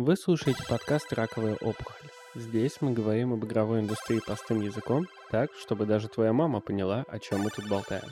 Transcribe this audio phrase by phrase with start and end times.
[0.00, 2.08] Вы слушаете подкаст «Раковая опухоль».
[2.36, 7.18] Здесь мы говорим об игровой индустрии простым языком, так, чтобы даже твоя мама поняла, о
[7.18, 8.08] чем мы тут болтаем.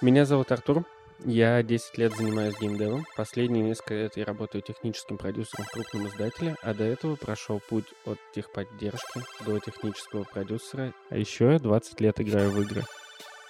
[0.00, 0.84] Меня зовут Артур,
[1.24, 3.04] я 10 лет занимаюсь геймдевом.
[3.16, 7.92] Последние несколько лет я работаю техническим продюсером в крупном издателе, а до этого прошел путь
[8.06, 12.84] от техподдержки до технического продюсера, а еще я 20 лет играю в игры.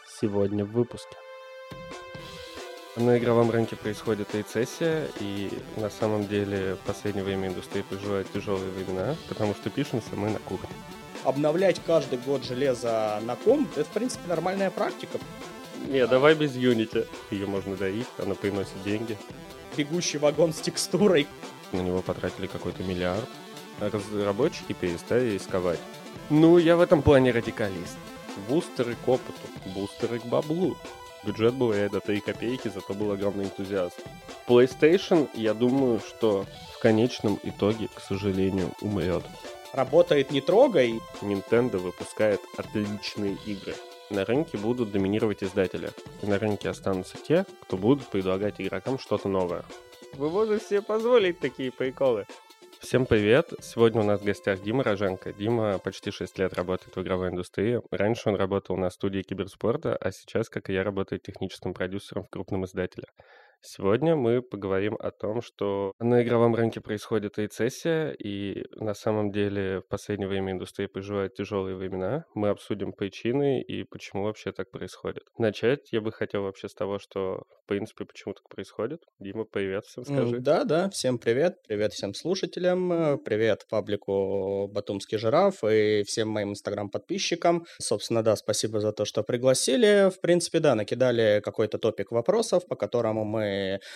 [0.09, 1.17] Сегодня в выпуске.
[2.97, 8.71] На игровом рынке происходит рецессия, и на самом деле в последнее время индустрия переживает тяжелые
[8.71, 10.69] времена, потому что пишемся мы на кухне.
[11.25, 15.19] Обновлять каждый год железо на комп– это, в принципе, нормальная практика.
[15.89, 17.09] Не, давай без Unity.
[17.33, 19.19] Ее можно доить, она приносит деньги.
[19.77, 21.27] Бегущий вагон с текстурой.
[21.73, 23.29] На него потратили какой-то миллиард.
[23.81, 25.81] Разработчики перестали рисковать.
[26.31, 27.99] Ну, я в этом плане радикалист.
[28.49, 29.41] Бустеры к опыту,
[29.75, 30.77] бустеры к баблу.
[31.27, 33.95] Бюджет был реально 3 копейки, зато был огромный энтузиазм.
[34.47, 39.25] PlayStation, я думаю, что в конечном итоге, к сожалению, умрет.
[39.73, 41.01] Работает не трогай.
[41.23, 43.75] Nintendo выпускает отличные игры.
[44.11, 45.91] На рынке будут доминировать издатели.
[46.23, 49.65] И на рынке останутся те, кто будут предлагать игрокам что-то новое.
[50.15, 52.27] Вы можете себе позволить такие приколы.
[52.85, 53.55] Всем привет!
[53.63, 55.33] Сегодня у нас в гостях Дима Роженко.
[55.33, 57.81] Дима почти 6 лет работает в игровой индустрии.
[57.91, 62.29] Раньше он работал на студии киберспорта, а сейчас, как и я, работает техническим продюсером в
[62.29, 63.07] крупном издателе.
[63.67, 69.81] Сегодня мы поговорим о том, что на игровом рынке происходит рецессия, и на самом деле
[69.81, 72.27] в последнее время индустрия переживает тяжелые времена.
[72.35, 75.25] Мы обсудим причины и почему вообще так происходит.
[75.39, 79.01] Начать я бы хотел вообще с того, что в принципе почему так происходит.
[79.19, 80.41] Дима, привет всем скажи.
[80.41, 81.57] Да, да, всем привет.
[81.67, 83.19] Привет всем слушателям.
[83.25, 87.65] Привет паблику Батумский жираф и всем моим инстаграм-подписчикам.
[87.81, 90.11] Собственно, да, спасибо за то, что пригласили.
[90.11, 93.54] В принципе, да, накидали какой-то топик вопросов, по которому мы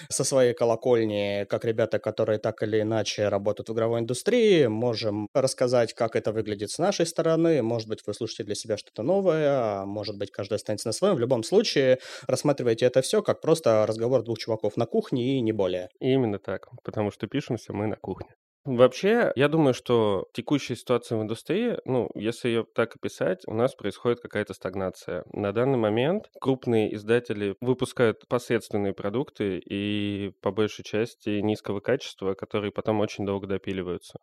[0.08, 5.94] со своей колокольни, как ребята, которые так или иначе работают в игровой индустрии, можем рассказать,
[5.94, 7.62] как это выглядит с нашей стороны.
[7.62, 11.16] Может быть, вы слушаете для себя что-то новое, а может быть, каждый останется на своем.
[11.16, 15.52] В любом случае, рассматривайте это все как просто разговор двух чуваков на кухне и не
[15.52, 15.88] более.
[16.00, 18.34] Именно так, потому что пишемся мы на кухне.
[18.64, 23.74] Вообще, я думаю, что текущая ситуация в индустрии, ну, если ее так описать, у нас
[23.74, 25.24] происходит какая-то стагнация.
[25.32, 32.70] На данный момент крупные издатели выпускают посредственные продукты и по большей части низкого качества, которые
[32.70, 34.18] потом очень долго допиливаются.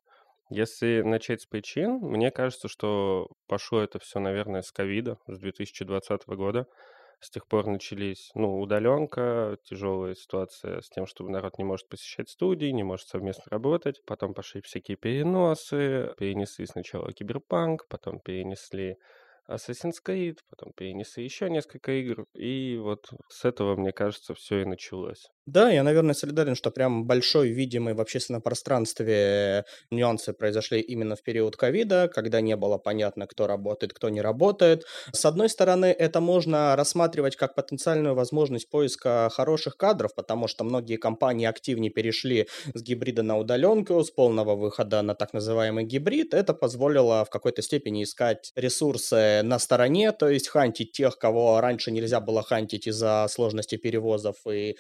[0.52, 6.35] Если начать с причин, мне кажется, что пошло это все, наверное, с ковида, с 2020
[6.35, 6.67] года.
[7.19, 12.29] С тех пор начались, ну, удаленка, тяжелая ситуация с тем, что народ не может посещать
[12.29, 14.03] студии, не может совместно работать.
[14.05, 18.97] Потом пошли всякие переносы, перенесли сначала Киберпанк, потом перенесли
[19.49, 24.65] Assassin's Creed, потом перенесли еще несколько игр, и вот с этого, мне кажется, все и
[24.65, 25.29] началось.
[25.47, 31.22] Да, я, наверное, солидарен, что прям большой, видимый в общественном пространстве нюансы произошли именно в
[31.22, 34.85] период ковида, когда не было понятно, кто работает, кто не работает.
[35.11, 40.97] С одной стороны, это можно рассматривать как потенциальную возможность поиска хороших кадров, потому что многие
[40.97, 46.34] компании активнее перешли с гибрида на удаленку, с полного выхода на так называемый гибрид.
[46.34, 51.91] Это позволило в какой-то степени искать ресурсы на стороне, то есть хантить тех, кого раньше
[51.91, 54.75] нельзя было хантить из-за сложности перевозов и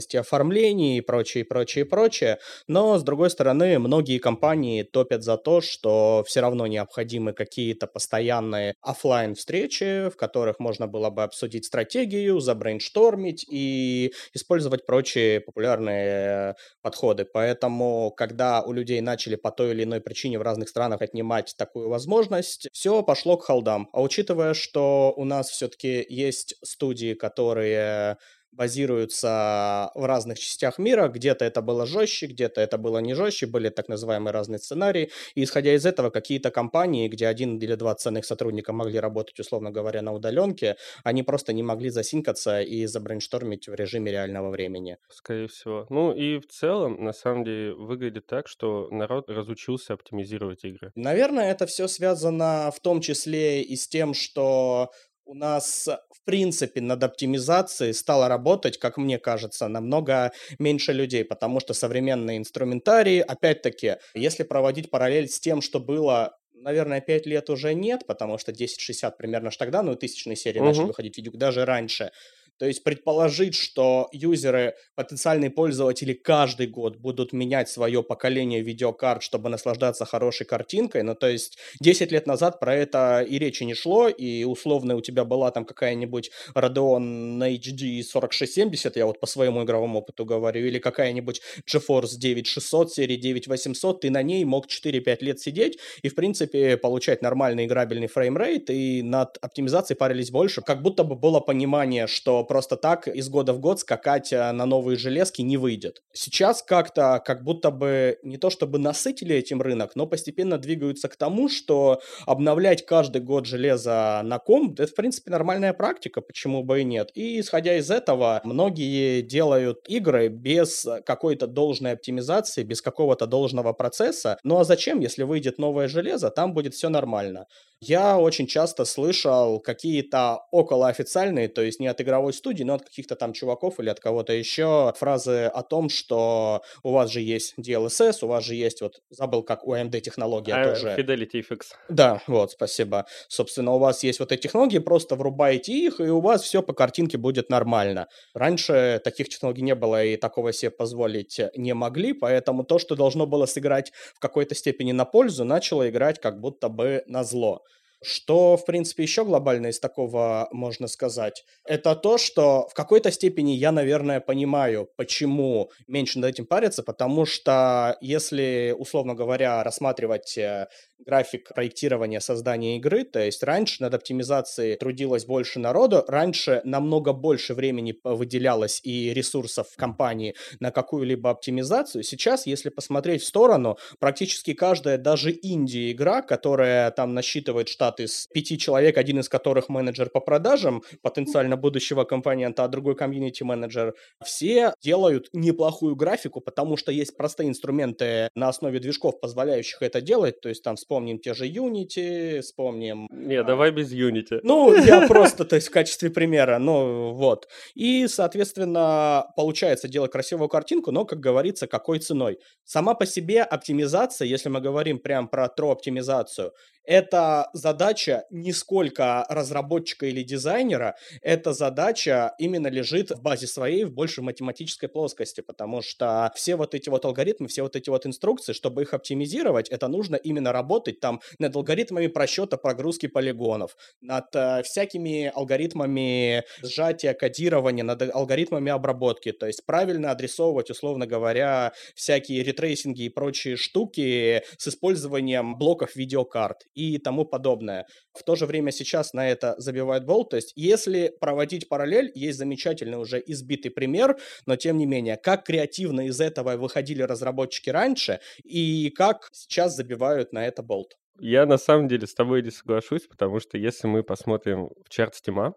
[0.00, 2.38] трудности оформления и прочее, прочее, прочее.
[2.68, 8.74] Но, с другой стороны, многие компании топят за то, что все равно необходимы какие-то постоянные
[8.80, 17.24] офлайн встречи в которых можно было бы обсудить стратегию, забрейнштормить и использовать прочие популярные подходы.
[17.24, 21.88] Поэтому, когда у людей начали по той или иной причине в разных странах отнимать такую
[21.88, 23.88] возможность, все пошло к холдам.
[23.92, 28.16] А учитывая, что у нас все-таки есть студии, которые
[28.52, 31.08] базируются в разных частях мира.
[31.08, 35.10] Где-то это было жестче, где-то это было не жестче, были так называемые разные сценарии.
[35.34, 39.70] И исходя из этого, какие-то компании, где один или два ценных сотрудника могли работать, условно
[39.70, 44.96] говоря, на удаленке, они просто не могли засинкаться и забрейнштормить в режиме реального времени.
[45.08, 45.86] Скорее всего.
[45.90, 50.92] Ну и в целом, на самом деле, выглядит так, что народ разучился оптимизировать игры.
[50.94, 54.90] Наверное, это все связано в том числе и с тем, что
[55.30, 61.60] у нас, в принципе, над оптимизацией стало работать, как мне кажется, намного меньше людей, потому
[61.60, 67.72] что современные инструментарии, опять-таки, если проводить параллель с тем, что было наверное, 5 лет уже
[67.72, 70.64] нет, потому что 1060 примерно ж тогда, ну, тысячные серии uh-huh.
[70.64, 72.10] начали выходить видео, даже раньше,
[72.60, 79.48] То есть предположить, что юзеры, потенциальные пользователи каждый год будут менять свое поколение видеокарт, чтобы
[79.48, 84.08] наслаждаться хорошей картинкой, ну то есть 10 лет назад про это и речи не шло,
[84.08, 90.00] и условно у тебя была там какая-нибудь Radeon HD 4670, я вот по своему игровому
[90.00, 95.78] опыту говорю, или какая-нибудь GeForce 9600 серии 9800, ты на ней мог 4-5 лет сидеть
[96.02, 100.60] и, в принципе, получать нормальный играбельный фреймрейт, и над оптимизацией парились больше.
[100.60, 104.66] Как будто бы было понимание, что просто так из года в год скакать э, на
[104.66, 106.02] новые железки не выйдет.
[106.12, 111.14] Сейчас как-то как будто бы не то чтобы насытили этим рынок, но постепенно двигаются к
[111.14, 116.80] тому, что обновлять каждый год железо на комп, это, в принципе, нормальная практика, почему бы
[116.80, 117.12] и нет.
[117.14, 124.38] И, исходя из этого, многие делают игры без какой-то должной оптимизации, без какого-то должного процесса.
[124.42, 127.46] Ну а зачем, если выйдет новое железо, там будет все нормально.
[127.82, 133.14] Я очень часто слышал какие-то околоофициальные, то есть не от игровой студии, но от каких-то
[133.14, 138.18] там чуваков или от кого-то еще, фразы о том, что у вас же есть DLSS,
[138.22, 140.88] у вас же есть, вот, забыл, как у AMD технология а, тоже.
[140.98, 141.60] Fidelity FX.
[141.88, 143.06] Да, вот, спасибо.
[143.28, 146.72] Собственно, у вас есть вот эти технологии, просто врубаете их, и у вас все по
[146.72, 148.08] картинке будет нормально.
[148.34, 153.26] Раньше таких технологий не было, и такого себе позволить не могли, поэтому то, что должно
[153.26, 157.62] было сыграть в какой-то степени на пользу, начало играть как будто бы на зло.
[158.02, 163.52] Что, в принципе, еще глобально из такого можно сказать, это то, что в какой-то степени
[163.52, 170.68] я, наверное, понимаю, почему меньше над этим париться, потому что если, условно говоря, рассматривать э,
[171.04, 177.54] график проектирования создания игры, то есть раньше над оптимизацией трудилось больше народу, раньше намного больше
[177.54, 182.02] времени выделялось и ресурсов компании на какую-либо оптимизацию.
[182.02, 188.58] Сейчас, если посмотреть в сторону, практически каждая, даже инди-игра, которая там насчитывает штат из пяти
[188.58, 193.94] человек, один из которых менеджер по продажам, потенциально будущего компонента, а другой комьюнити-менеджер,
[194.24, 200.40] все делают неплохую графику, потому что есть простые инструменты на основе движков, позволяющих это делать,
[200.40, 203.06] то есть там вспомним те же Unity, вспомним...
[203.12, 203.44] Не, а...
[203.44, 204.40] давай без Unity.
[204.42, 207.46] Ну, я просто, то есть в качестве примера, ну вот.
[207.76, 212.38] И, соответственно, получается делать красивую картинку, но, как говорится, какой ценой.
[212.64, 216.50] Сама по себе оптимизация, если мы говорим прям про тро-оптимизацию,
[216.90, 223.92] это задача не сколько разработчика или дизайнера, эта задача именно лежит в базе своей, в
[223.92, 228.52] большей математической плоскости, потому что все вот эти вот алгоритмы, все вот эти вот инструкции,
[228.52, 234.64] чтобы их оптимизировать, это нужно именно работать там над алгоритмами просчета прогрузки полигонов, над э,
[234.64, 243.02] всякими алгоритмами сжатия, кодирования, над алгоритмами обработки, то есть правильно адресовывать, условно говоря, всякие рейтрейсинги
[243.02, 247.86] и прочие штуки с использованием блоков видеокарт и тому подобное.
[248.12, 250.30] В то же время сейчас на это забивают болт.
[250.30, 254.16] То есть если проводить параллель, есть замечательный уже избитый пример,
[254.46, 260.32] но тем не менее, как креативно из этого выходили разработчики раньше и как сейчас забивают
[260.32, 260.96] на это болт.
[261.18, 265.14] Я на самом деле с тобой не соглашусь, потому что если мы посмотрим в чарт
[265.14, 265.52] Steam,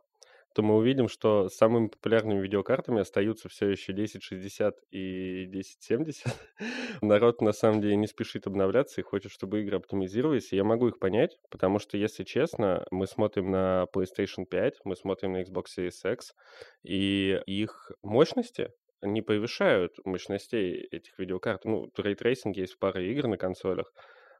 [0.53, 6.25] то мы увидим, что самыми популярными видеокартами остаются все еще 1060 и 1070.
[7.01, 10.53] Народ на самом деле не спешит обновляться и хочет, чтобы игры оптимизировались.
[10.53, 14.95] И я могу их понять, потому что, если честно, мы смотрим на PlayStation 5, мы
[14.95, 16.35] смотрим на Xbox Series X,
[16.83, 18.71] и их мощности
[19.01, 21.65] не превышают мощностей этих видеокарт.
[21.65, 23.91] Ну, ray tracing есть в паре игр на консолях.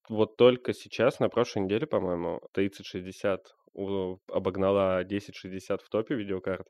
[0.10, 3.56] Вот только сейчас, на прошлой неделе, по-моему, 3060
[4.28, 6.68] обогнала 1060 в топе видеокарт.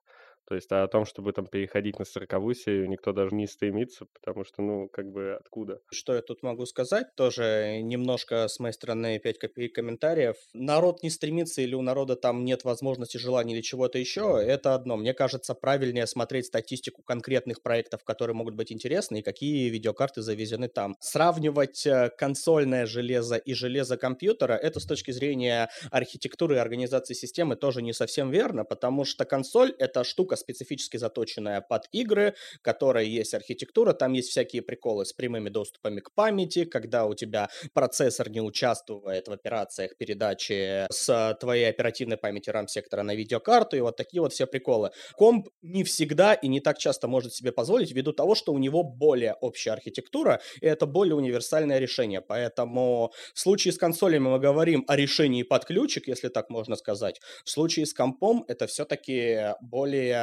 [0.48, 4.06] То есть а о том, чтобы там переходить на сороковую серию, никто даже не стремится,
[4.14, 5.80] потому что, ну, как бы откуда?
[5.92, 7.16] Что я тут могу сказать?
[7.16, 10.36] Тоже немножко с моей стороны 5 копеек комментариев.
[10.54, 14.98] Народ не стремится или у народа там нет возможности, желания или чего-то еще, это одно.
[14.98, 20.68] Мне кажется, правильнее смотреть статистику конкретных проектов, которые могут быть интересны, и какие видеокарты завезены
[20.68, 20.96] там.
[21.00, 27.56] Сравнивать э, консольное железо и железо компьютера, это с точки зрения архитектуры и организации системы
[27.56, 33.06] тоже не совсем верно, потому что консоль— это штука, штука, специфически заточенная под игры, которая
[33.06, 38.30] есть архитектура, там есть всякие приколы с прямыми доступами к памяти, когда у тебя процессор
[38.30, 44.22] не участвует в операциях передачи с твоей оперативной памяти RAM-сектора на видеокарту, и вот такие
[44.22, 44.92] вот все приколы.
[45.18, 48.84] Комп не всегда и не так часто может себе позволить ввиду того, что у него
[48.84, 52.22] более общая архитектура, и это более универсальное решение.
[52.22, 57.22] Поэтому в случае с консолями мы говорим о решении под ключик, если так можно сказать.
[57.46, 60.23] В случае с компом это все-таки более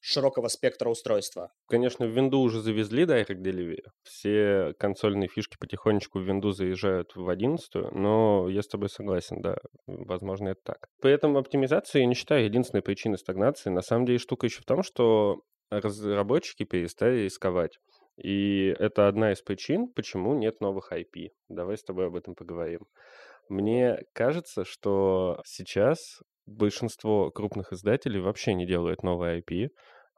[0.00, 1.50] широкого спектра устройства.
[1.68, 3.82] Конечно, в Windows уже завезли Direct Delivery.
[4.02, 9.56] Все консольные фишки потихонечку в Windows заезжают в 11, но я с тобой согласен, да,
[9.86, 10.88] возможно, это так.
[11.00, 13.70] При этом оптимизация, я не считаю, единственной причиной стагнации.
[13.70, 17.78] На самом деле штука еще в том, что разработчики перестали рисковать.
[18.16, 21.30] И это одна из причин, почему нет новых IP.
[21.48, 22.86] Давай с тобой об этом поговорим.
[23.48, 29.68] Мне кажется, что сейчас большинство крупных издателей вообще не делают новые IP.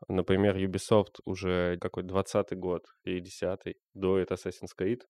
[0.08, 5.00] Например, Ubisoft уже какой 20-й год или 10-й доит Assassin's Creed,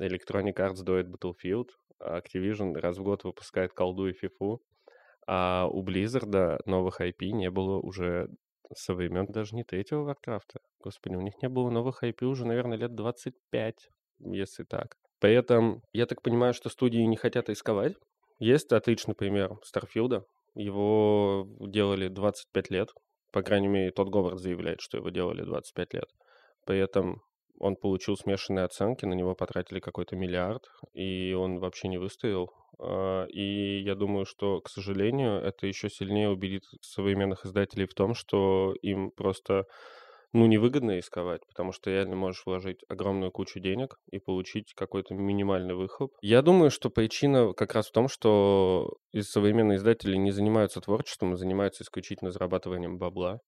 [0.00, 1.68] Electronic Arts доит Battlefield,
[2.00, 4.62] Activision раз в год выпускает колду и фифу,
[5.26, 8.28] а у Blizzard новых IP не было уже
[8.74, 10.60] со времен даже не третьего Варкрафта.
[10.82, 13.88] Господи, у них не было новых IP уже, наверное, лет 25,
[14.20, 14.96] если так.
[15.20, 17.94] При этом, я так понимаю, что студии не хотят рисковать.
[18.38, 20.24] Есть отличный пример Старфилда.
[20.54, 22.88] Его делали 25 лет.
[23.32, 26.08] По крайней мере, тот Говард заявляет, что его делали 25 лет.
[26.66, 27.22] При этом
[27.58, 32.50] он получил смешанные оценки, на него потратили какой-то миллиард, и он вообще не выстоял.
[32.78, 38.14] А, и я думаю, что, к сожалению, это еще сильнее убедит современных издателей в том,
[38.14, 39.64] что им просто
[40.32, 45.74] ну, невыгодно рисковать, потому что реально можешь вложить огромную кучу денег и получить какой-то минимальный
[45.74, 46.12] выхлоп.
[46.22, 51.36] Я думаю, что причина как раз в том, что современные издатели не занимаются творчеством, а
[51.36, 53.40] занимаются исключительно зарабатыванием бабла.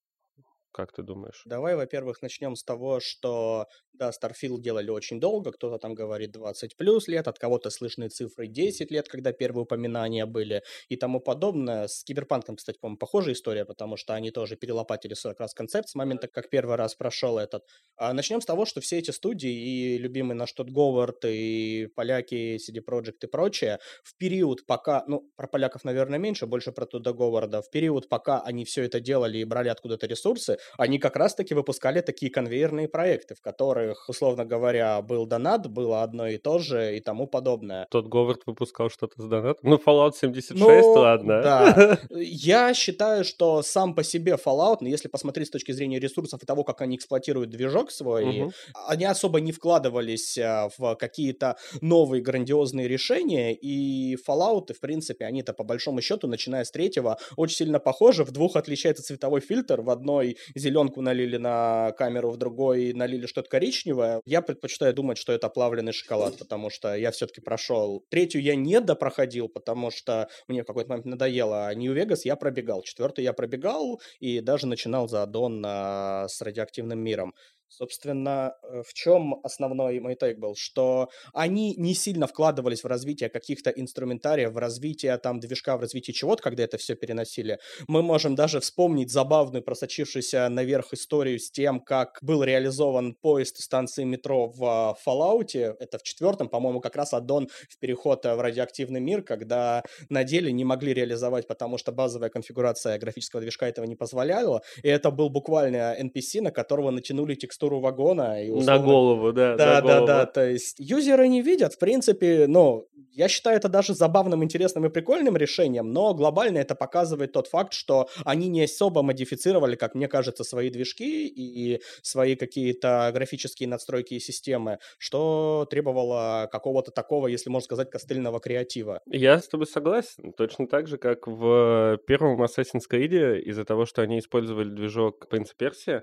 [0.75, 1.47] Как ты думаешь?
[1.47, 6.75] Давай, во-первых, начнем с того, что, да, Starfield делали очень долго, кто-то там говорит 20
[6.75, 11.87] плюс лет, от кого-то слышны цифры 10 лет, когда первые упоминания были и тому подобное.
[11.87, 15.95] С Киберпанком, кстати, по-моему, похожая история, потому что они тоже перелопатили 40 раз концепт с
[15.95, 17.65] момента, как первый раз прошел этот.
[17.97, 22.57] А начнем с того, что все эти студии и любимый наш тот Говард, и поляки,
[22.57, 27.13] CD Projekt и прочее, в период пока, ну, про поляков, наверное, меньше, больше про туда
[27.13, 31.55] Говарда, в период, пока они все это делали и брали откуда-то ресурсы, они как раз-таки
[31.55, 36.97] выпускали такие конвейерные проекты, в которых, условно говоря, был донат, было одно и то же
[36.97, 37.87] и тому подобное.
[37.91, 39.71] Тот Говард выпускал что-то с донатом?
[39.71, 41.43] Ну, Fallout 76, ну, ладно.
[41.43, 41.99] Да.
[42.11, 46.47] Я считаю, что сам по себе Fallout, ну, если посмотреть с точки зрения ресурсов и
[46.47, 48.53] того, как они эксплуатируют движок свой, угу.
[48.87, 55.53] они особо не вкладывались а, в какие-то новые грандиозные решения, и Fallout, в принципе, они-то
[55.53, 58.25] по большому счету, начиная с третьего, очень сильно похожи.
[58.25, 63.49] В двух отличается цветовой фильтр, в одной зеленку налили на камеру, в другой налили что-то
[63.49, 64.21] коричневое.
[64.25, 68.05] Я предпочитаю думать, что это плавленый шоколад, потому что я все-таки прошел.
[68.11, 71.67] Третью я не допроходил, потому что мне в какой-то момент надоело.
[71.67, 72.83] А Нью-Вегас я пробегал.
[72.83, 77.35] Четвертый я пробегал и даже начинал за аддон а, с радиоактивным миром.
[77.77, 80.55] Собственно, э, в чем основной мой тейк был?
[80.55, 86.15] Что они не сильно вкладывались в развитие каких-то инструментариев, в развитие там движка, в развитие
[86.15, 87.59] чего-то, когда это все переносили.
[87.89, 94.05] Мы можем даже вспомнить забавную, просочившуюся наверх историю с тем, как был реализован поезд станции
[94.05, 95.57] метро в Fallout.
[95.57, 100.53] Это в четвертом, по-моему, как раз аддон в переход в радиоактивный мир, когда на деле
[100.53, 104.63] не могли реализовать, потому что базовая конфигурация графического движка этого не позволяла.
[104.85, 108.43] И это был буквально NPC, на которого натянули текстуру текстуру вагона.
[108.43, 108.73] И условно...
[108.73, 109.57] На голову, да.
[109.57, 110.07] Да, да, голову.
[110.07, 110.27] да.
[110.27, 114.89] То есть юзеры не видят, в принципе, ну, я считаю это даже забавным, интересным и
[114.89, 120.09] прикольным решением, но глобально это показывает тот факт, что они не особо модифицировали, как мне
[120.09, 127.51] кажется, свои движки и свои какие-то графические надстройки и системы, что требовало какого-то такого, если
[127.51, 129.01] можно сказать, костыльного креатива.
[129.07, 130.33] Я с тобой согласен.
[130.33, 135.53] Точно так же, как в первом Assassin's Creed, из-за того, что они использовали движок Prince
[135.59, 136.03] Persia,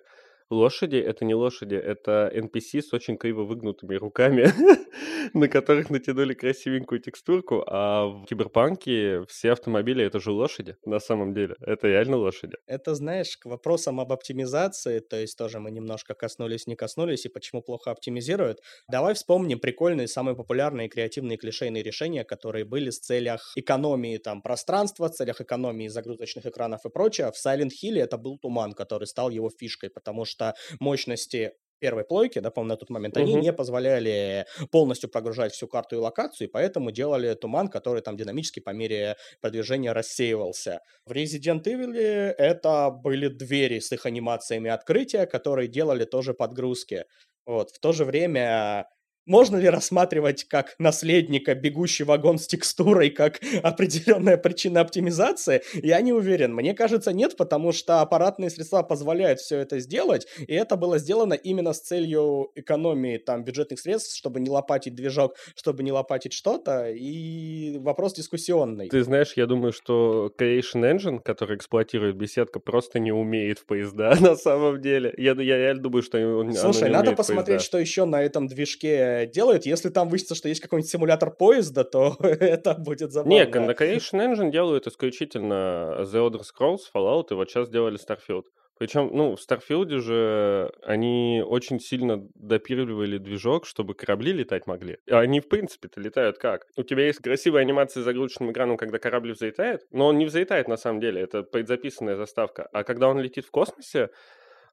[0.52, 4.52] Лошади— это не лошади, это NPC с очень криво выгнутыми руками,
[5.34, 11.34] на которых натянули красивенькую текстурку, а в Киберпанке все автомобили— это же лошади на самом
[11.34, 11.56] деле.
[11.62, 12.58] Это реально лошади.
[12.68, 17.30] Это, знаешь, к вопросам об оптимизации, то есть тоже мы немножко коснулись, не коснулись, и
[17.30, 18.60] почему плохо оптимизируют.
[18.90, 25.08] Давай вспомним прикольные, самые популярные креативные клишейные решения, которые были в целях экономии там пространства,
[25.08, 27.32] в целях экономии загрузочных экранов и прочее.
[27.32, 32.04] В Silent Hill это был туман, который стал его фишкой, потому что что мощности первой
[32.04, 33.22] плойки, да, по-моему, на тот момент, uh-huh.
[33.22, 38.18] они не позволяли полностью прогружать всю карту и локацию, и поэтому делали туман, который там
[38.18, 40.82] динамически по мере продвижения рассеивался.
[41.06, 47.06] В Resident Evil это были двери с их анимациями открытия, которые делали тоже подгрузки.
[47.48, 47.72] Вот.
[47.72, 48.86] В то же время
[49.26, 55.62] можно ли рассматривать как наследника бегущий вагон с текстурой как определенная причина оптимизации?
[55.74, 56.54] Я не уверен.
[56.54, 61.34] Мне кажется, нет, потому что аппаратные средства позволяют все это сделать, и это было сделано
[61.34, 66.90] именно с целью экономии там бюджетных средств, чтобы не лопатить движок, чтобы не лопатить что-то,
[66.90, 68.90] и вопрос дискуссионный.
[68.90, 74.16] Ты знаешь, я думаю, что Creation Engine, который эксплуатирует беседка, просто не умеет в поезда
[74.20, 75.14] на самом деле.
[75.18, 79.66] Я, я реально думаю, что он Слушай, надо посмотреть, что еще на этом движке делают.
[79.66, 83.34] Если там выяснится, что есть какой-нибудь симулятор поезда, то это будет забавно.
[83.34, 88.44] Не, Creation Engine делают исключительно The Elder Scrolls, Fallout, и вот сейчас делали Starfield.
[88.82, 94.98] Причем, ну, в Старфилде же они очень сильно допиливали движок, чтобы корабли летать могли.
[95.08, 96.66] А они, в принципе-то, летают как?
[96.76, 100.68] У тебя есть красивая анимация с загрузочным экраном, когда корабль взлетает, но он не взлетает
[100.68, 102.70] на самом деле, это предзаписанная заставка.
[102.74, 104.10] А когда он летит в космосе,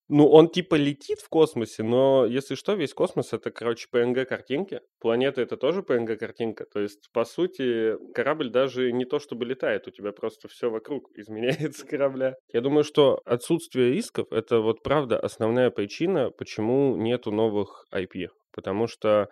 [0.09, 4.81] ну, он типа летит в космосе, но если что, весь космос это, короче, PNG-картинки.
[5.01, 6.65] Планета это тоже PNG-картинка.
[6.65, 11.11] То есть, по сути, корабль даже не то чтобы летает, у тебя просто все вокруг
[11.15, 12.37] изменяется корабля.
[12.53, 18.29] Я думаю, что отсутствие рисков это вот правда основная причина, почему нету новых IP.
[18.53, 19.29] Потому что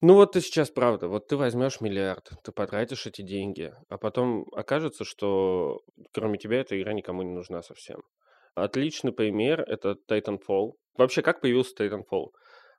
[0.00, 4.46] ну вот ты сейчас правда, вот ты возьмешь миллиард, ты потратишь эти деньги, а потом
[4.52, 5.80] окажется, что
[6.12, 8.02] кроме тебя эта игра никому не нужна совсем.
[8.54, 10.74] Отличный пример— это Titanfall.
[10.96, 12.30] Вообще, как появился Titanfall?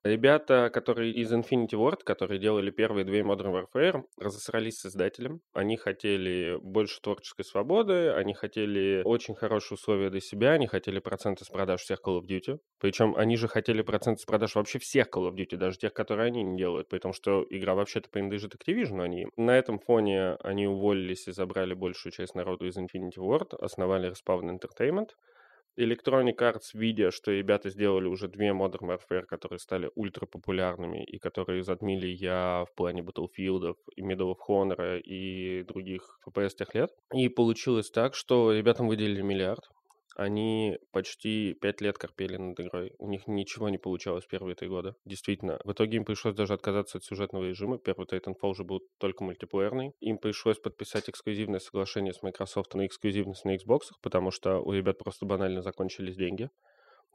[0.06, 5.42] Ребята, которые из Infinity Ward, которые делали первые две Modern Warfare, разосрались с издателем.
[5.52, 11.44] Они хотели больше творческой свободы, они хотели очень хорошие условия для себя, они хотели проценты
[11.44, 12.60] с продаж всех Call of Duty.
[12.80, 16.28] Причем они же хотели проценты с продаж вообще всех Call of Duty, даже тех, которые
[16.28, 21.28] они не делают, потому что игра вообще-то принадлежит Activision, не На этом фоне они уволились
[21.28, 25.10] и забрали большую часть народу из Infinity Ward, основали Respawn Entertainment—
[25.78, 31.18] Electronic Arts, видя, что ребята сделали уже две Modern Warfare, которые стали ультра популярными и
[31.20, 36.92] которые затмили я в плане Battlefield и Medal of Honor и других FPS тех лет.
[37.14, 39.70] И получилось так, что ребятам выделили миллиард,
[40.16, 42.94] они почти пять лет корпели над игрой.
[42.98, 44.96] У них ничего не получалось первые три года.
[45.06, 45.60] Действительно.
[45.64, 47.78] В итоге им пришлось даже отказаться от сюжетного режима.
[47.78, 49.94] Первый Titanfall уже был только мультиплеерный.
[50.00, 54.98] Им пришлось подписать эксклюзивное соглашение с Microsoft на эксклюзивность на Xbox, потому что у ребят
[54.98, 56.50] просто банально закончились деньги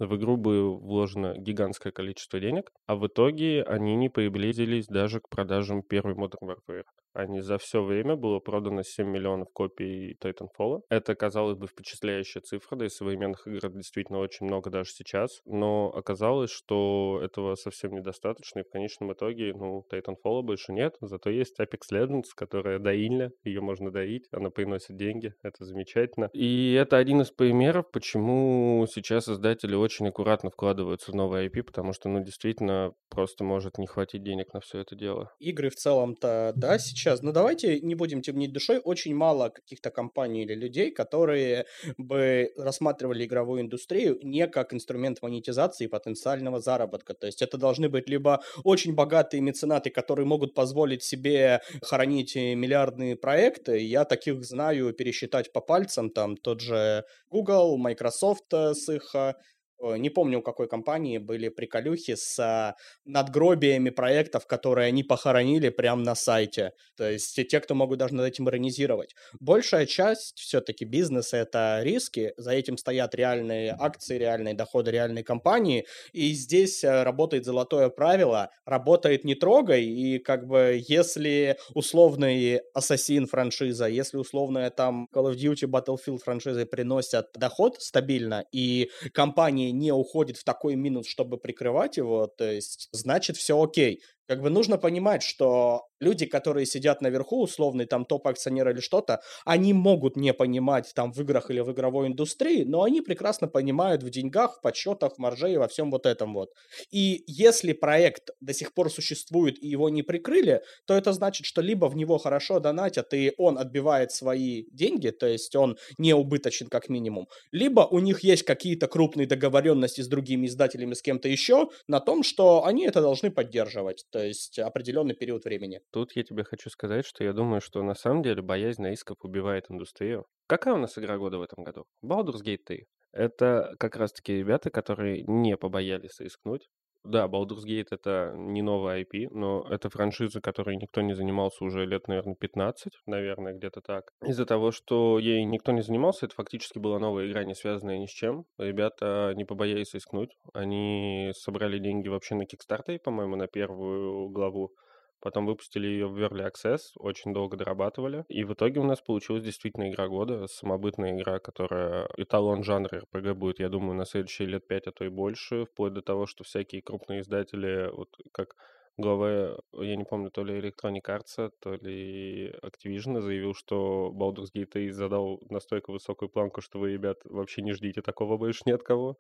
[0.07, 5.29] в игру было вложено гигантское количество денег, а в итоге они не приблизились даже к
[5.29, 6.85] продажам первой Modern Warfare.
[7.13, 10.83] Они за все время было продано 7 миллионов копий Titanfall.
[10.89, 15.41] Это, казалось бы, впечатляющая цифра, да и современных игр действительно очень много даже сейчас.
[15.45, 21.31] Но оказалось, что этого совсем недостаточно, и в конечном итоге, ну, Titanfall больше нет, зато
[21.31, 26.31] есть Apex Legends, которая доильня, ее можно доить, она приносит деньги, это замечательно.
[26.33, 31.93] И это один из примеров, почему сейчас издатели очень аккуратно вкладываются в новые IP, потому
[31.93, 35.33] что, ну, действительно, просто может не хватить денег на все это дело.
[35.41, 39.91] Игры в целом-то, да, сейчас сейчас, ну давайте не будем темнить душой, очень мало каких-то
[39.91, 41.65] компаний или людей, которые
[41.99, 47.15] бы рассматривали игровую индустрию не как инструмент монетизации и потенциального заработка.
[47.15, 53.17] То есть это должны быть либо очень богатые меценаты, которые могут позволить себе хоронить миллиардные
[53.17, 53.79] проекты.
[53.79, 59.35] Я таких знаю пересчитать по пальцам, там тот же Google, Microsoft с их Э,
[59.81, 66.03] не помню, у какой компании были приколюхи с а, надгробиями проектов, которые они похоронили прямо
[66.03, 66.73] на сайте.
[66.97, 69.15] То есть те, кто могут даже над этим иронизировать.
[69.41, 75.87] Большая часть все-таки бизнеса— это риски, за этим стоят реальные акции, реальные доходы реальной компании,
[76.13, 83.27] и здесь э, работает золотое правило— работает не трогай, и как бы если условный Assassin
[83.27, 89.93] франшиза, если условная там Call of Duty, Battlefield франшизы приносят доход стабильно, и компании не
[89.93, 94.03] уходит в такой минус, чтобы прикрывать его, то есть значит все окей.
[94.31, 99.73] Как бы нужно понимать, что люди, которые сидят наверху, условный там топ-акционер или что-то, они
[99.73, 104.11] могут не понимать там в играх или в игровой индустрии, но они прекрасно понимают в
[104.11, 106.51] деньгах, в подсчетах, в марже и во всем вот этом вот.
[106.93, 111.61] И если проект до сих пор существует и его не прикрыли, то это значит, что
[111.61, 116.69] либо в него хорошо донатят и он отбивает свои деньги, то есть он не убыточен
[116.69, 121.69] как минимум, либо у них есть какие-то крупные договоренности с другими издателями, с кем-то еще
[121.89, 125.81] на том, что они это должны поддерживать то есть определенный период времени.
[125.93, 129.67] Тут я тебе хочу сказать, что я думаю, что на самом деле боязнь рисков убивает
[129.71, 130.27] индустрию.
[130.47, 131.85] Какая у нас игра года в этом году?
[132.05, 132.87] Baldur's Gate 3.
[133.13, 136.69] Это как раз-таки ребята, которые не побоялись рискнуть.
[137.05, 141.87] Да, Baldur's Gate— это не новая IP, но это франшиза, которой никто не занимался уже
[141.87, 144.11] лет, наверное, 15, наверное, где-то так.
[144.23, 148.07] Из-за того, что ей никто не занимался, это фактически была новая игра, не связанная ни
[148.07, 148.45] с чем.
[148.59, 150.37] Ребята не побоялись рискнуть.
[150.53, 154.73] Они собрали деньги вообще на Kickstarter, по-моему, на первую главу.
[155.21, 158.25] Потом выпустили ее в Early Access, очень долго дорабатывали.
[158.29, 163.35] И в итоге у нас получилась действительно игра года, самобытная игра, которая эталон жанра RPG
[163.35, 166.45] будет, я думаю, на следующие лет пять, а то и больше, вплоть до того, что
[166.45, 168.55] всякие крупные издатели, вот как
[168.97, 174.93] глава, я не помню, то ли Electronic Arts, то ли Activision заявил, что Baldur's Gate
[174.93, 179.17] задал настолько высокую планку, что вы, ребят, вообще не ждите такого больше ни от кого.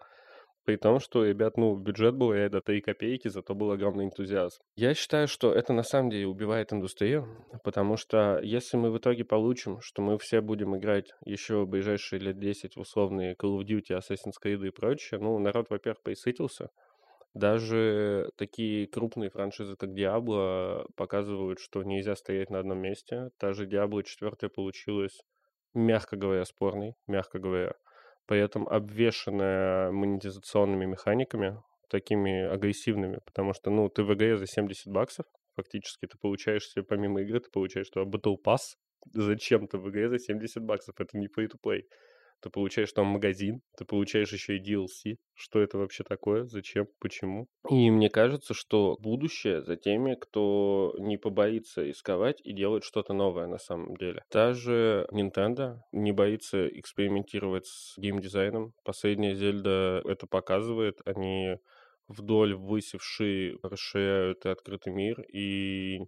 [0.64, 4.61] При том, что, ребят, ну, бюджет был реально 3 копейки, зато был огромный энтузиазм.
[4.77, 7.27] Я считаю, что это на самом деле убивает индустрию,
[7.64, 12.20] потому что если мы в итоге получим, что мы все будем играть еще в ближайшие
[12.20, 16.68] лет 10 в условные Call of Duty, Assassin's Creed и прочее, ну, народ, во-первых, присытился,
[17.33, 23.31] даже такие крупные франшизы, как Diablo, показывают, что нельзя стоять на одном месте.
[23.38, 25.16] Та же Diablo 4 получилась,
[25.73, 27.75] мягко говоря, спорной, мягко говоря
[28.31, 34.87] при этом обвешенная монетизационными механиками, такими агрессивными, потому что, ну, ты в игре за 70
[34.87, 38.77] баксов, фактически ты получаешь себе, помимо игры, ты получаешь что Battle Pass
[39.12, 41.81] зачем-то в игре за 70 баксов, это не free-to-play
[42.40, 45.16] ты получаешь там магазин, ты получаешь еще и DLC.
[45.35, 46.44] Что это вообще такое?
[46.44, 46.87] Зачем?
[46.98, 47.46] Почему?
[47.68, 53.46] И мне кажется, что будущее за теми, кто не побоится исковать и делать что-то новое
[53.46, 54.22] на самом деле.
[54.31, 58.72] Та же Nintendo не боится экспериментировать с геймдизайном.
[58.85, 61.00] Последняя Зельда это показывает.
[61.05, 61.57] Они
[62.09, 66.00] вдоль высевшие расширяют открытый мир и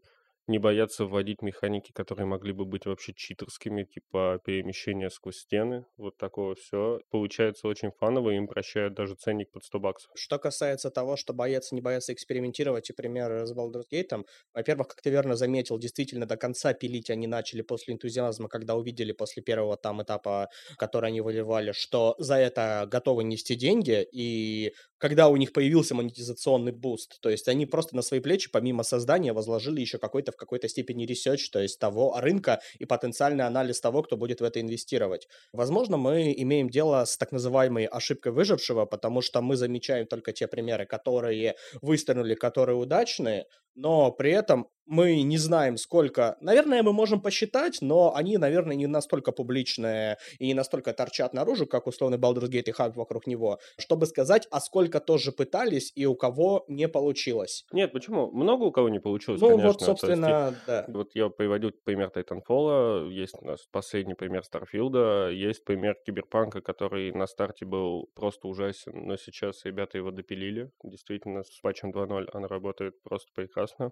[0.46, 6.16] не боятся вводить механики, которые могли бы быть вообще читерскими, типа перемещения сквозь стены, вот
[6.16, 7.00] такого все.
[7.10, 10.10] Получается очень фаново, им прощают даже ценник под 100 баксов.
[10.14, 15.02] Что касается того, что боятся, не боятся экспериментировать, и пример с Baldur's Gate, во-первых, как
[15.02, 19.76] ты верно заметил, действительно до конца пилить они начали после энтузиазма, когда увидели после первого
[19.76, 25.52] там этапа, который они выливали, что за это готовы нести деньги, и когда у них
[25.52, 27.20] появился монетизационный буст.
[27.20, 31.04] То есть они просто на свои плечи, помимо создания, возложили еще какой-то в какой-то степени
[31.06, 35.26] research, то есть того рынка и потенциальный анализ того, кто будет в это инвестировать.
[35.52, 40.46] Возможно, мы имеем дело с так называемой ошибкой выжившего, потому что мы замечаем только те
[40.46, 46.36] примеры, которые выстрелили, которые удачные, но при этом мы не знаем, сколько...
[46.40, 51.66] Наверное, мы можем посчитать, но они, наверное, не настолько публичные и не настолько торчат наружу,
[51.66, 56.06] как условный Baldur's Gate и хайп вокруг него, чтобы сказать, а сколько тоже пытались и
[56.06, 57.64] у кого не получилось.
[57.72, 58.30] Нет, почему?
[58.30, 59.68] Много у кого не получилось, Ну конечно.
[59.68, 60.84] вот, собственно, есть, да.
[60.88, 67.12] Вот я приводил пример Titanfall, есть у нас последний пример Старфилда, есть пример Киберпанка, который
[67.12, 70.70] на старте был просто ужасен, но сейчас ребята его допилили.
[70.82, 73.90] Действительно, с патчем 2.0 он работает просто прекрасно.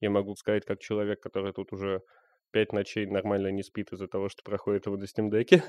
[0.00, 2.02] Я могу сказать, как человек, который тут уже
[2.52, 5.60] пять ночей нормально не спит из-за того, что проходит его на Steam Deck.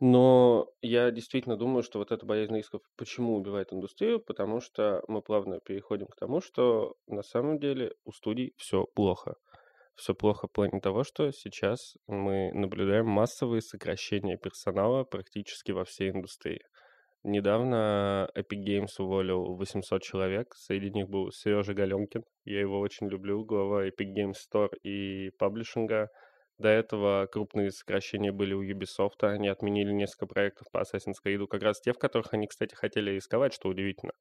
[0.00, 4.20] Но я действительно думаю, что вот эта боязнь рисков почему убивает индустрию?
[4.20, 9.34] Потому что мы плавно переходим к тому, что на самом деле у студий все плохо.
[9.96, 16.10] Все плохо в плане того, что сейчас мы наблюдаем массовые сокращения персонала практически во всей
[16.10, 16.60] индустрии.
[17.28, 23.44] Недавно Epic Games уволил 800 человек, среди них был Сережа Галенкин, я его очень люблю,
[23.44, 26.08] глава Epic Games Store и паблишинга.
[26.58, 31.62] До этого крупные сокращения были у Ubisoft, они отменили несколько проектов по Assassin's Creed, как
[31.62, 34.12] раз те, в которых они, кстати, хотели рисковать, что удивительно.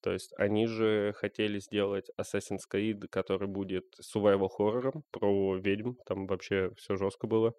[0.00, 6.28] То есть они же хотели сделать Assassin's Creed, который будет survival хоррором про ведьм, там
[6.28, 7.52] вообще все жестко было.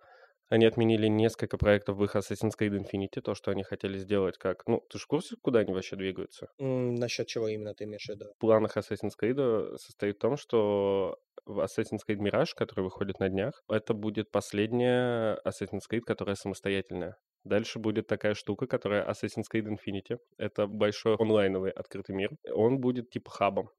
[0.49, 4.67] Они отменили несколько проектов в их Assassin's Creed Infinity, то, что они хотели сделать как...
[4.67, 6.47] Ну, ты же в курсе, куда они вообще двигаются?
[6.59, 8.25] М, насчет чего именно ты имеешь в виду?
[8.35, 13.29] В планах Assassin's Creed состоит в том, что в Assassin's Creed Mirage, который выходит на
[13.29, 17.17] днях, это будет последняя Assassin's Creed, которая самостоятельная.
[17.43, 20.17] Дальше будет такая штука, которая Assassin's Creed Infinity.
[20.37, 22.31] Это большой онлайновый открытый мир.
[22.51, 23.69] Он будет типа хабом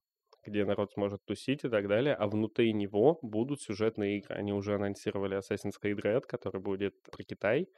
[0.47, 4.35] где народ сможет тусить и так далее, а внутри него будут сюжетные игры.
[4.35, 7.69] Они уже анонсировали Assassin's Creed Red, который будет про Китай,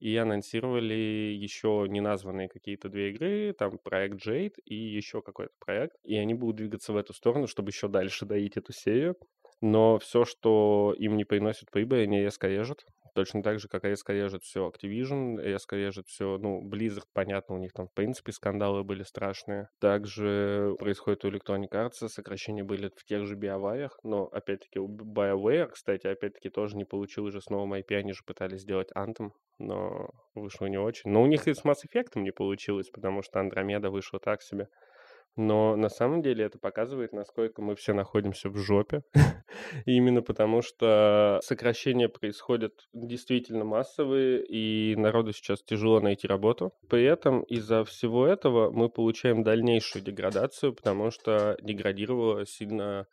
[0.00, 5.96] и анонсировали еще не названные какие-то две игры, там проект Jade и еще какой-то проект,
[6.04, 9.16] и они будут двигаться в эту сторону, чтобы еще дальше доить эту серию.
[9.60, 12.84] Но все, что им не приносит прибыль, они резко режут.
[13.18, 17.58] Точно так же, как резко режет все Activision, резко режет все, ну, Blizzard, понятно, у
[17.58, 19.70] них там, в принципе, скандалы были страшные.
[19.80, 25.66] Также происходит у Electronic Arts, сокращения были в тех же BioWare, но, опять-таки, у BioWare,
[25.66, 30.10] кстати, опять-таки, тоже не получилось же с новым IP, они же пытались сделать Anthem, но
[30.36, 31.10] вышло не очень.
[31.10, 34.68] Но у них и с Mass Effect не получилось, потому что Андромеда вышла так себе.
[35.38, 39.02] Но на самом деле это показывает, насколько мы все находимся в жопе.
[39.86, 46.72] Именно потому, что сокращения происходят действительно массовые, и народу сейчас тяжело найти работу.
[46.88, 53.06] При этом из-за всего этого мы получаем дальнейшую деградацию, потому что деградировала сильно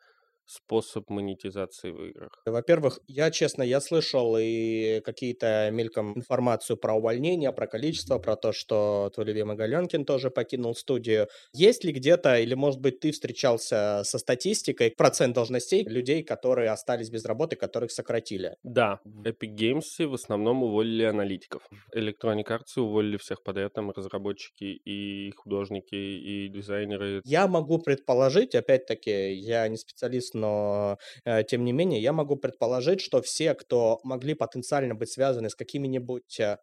[0.46, 2.42] способ монетизации в играх?
[2.46, 8.52] Во-первых, я, честно, я слышал и какие-то мельком информацию про увольнение, про количество, про то,
[8.52, 11.28] что твой любимый Галенкин тоже покинул студию.
[11.54, 17.10] Есть ли где-то, или, может быть, ты встречался со статистикой, процент должностей людей, которые остались
[17.10, 18.56] без работы, которых сократили?
[18.64, 21.68] Да, в Epic Games в основном уволили аналитиков.
[21.96, 27.22] Electronic Arts уволили всех подряд, там разработчики и художники, и дизайнеры.
[27.26, 33.02] Я могу предположить, опять-таки, я не специалист но э, тем не менее я могу предположить,
[33.02, 36.58] что все, кто могли потенциально быть связаны с какими-нибудь э,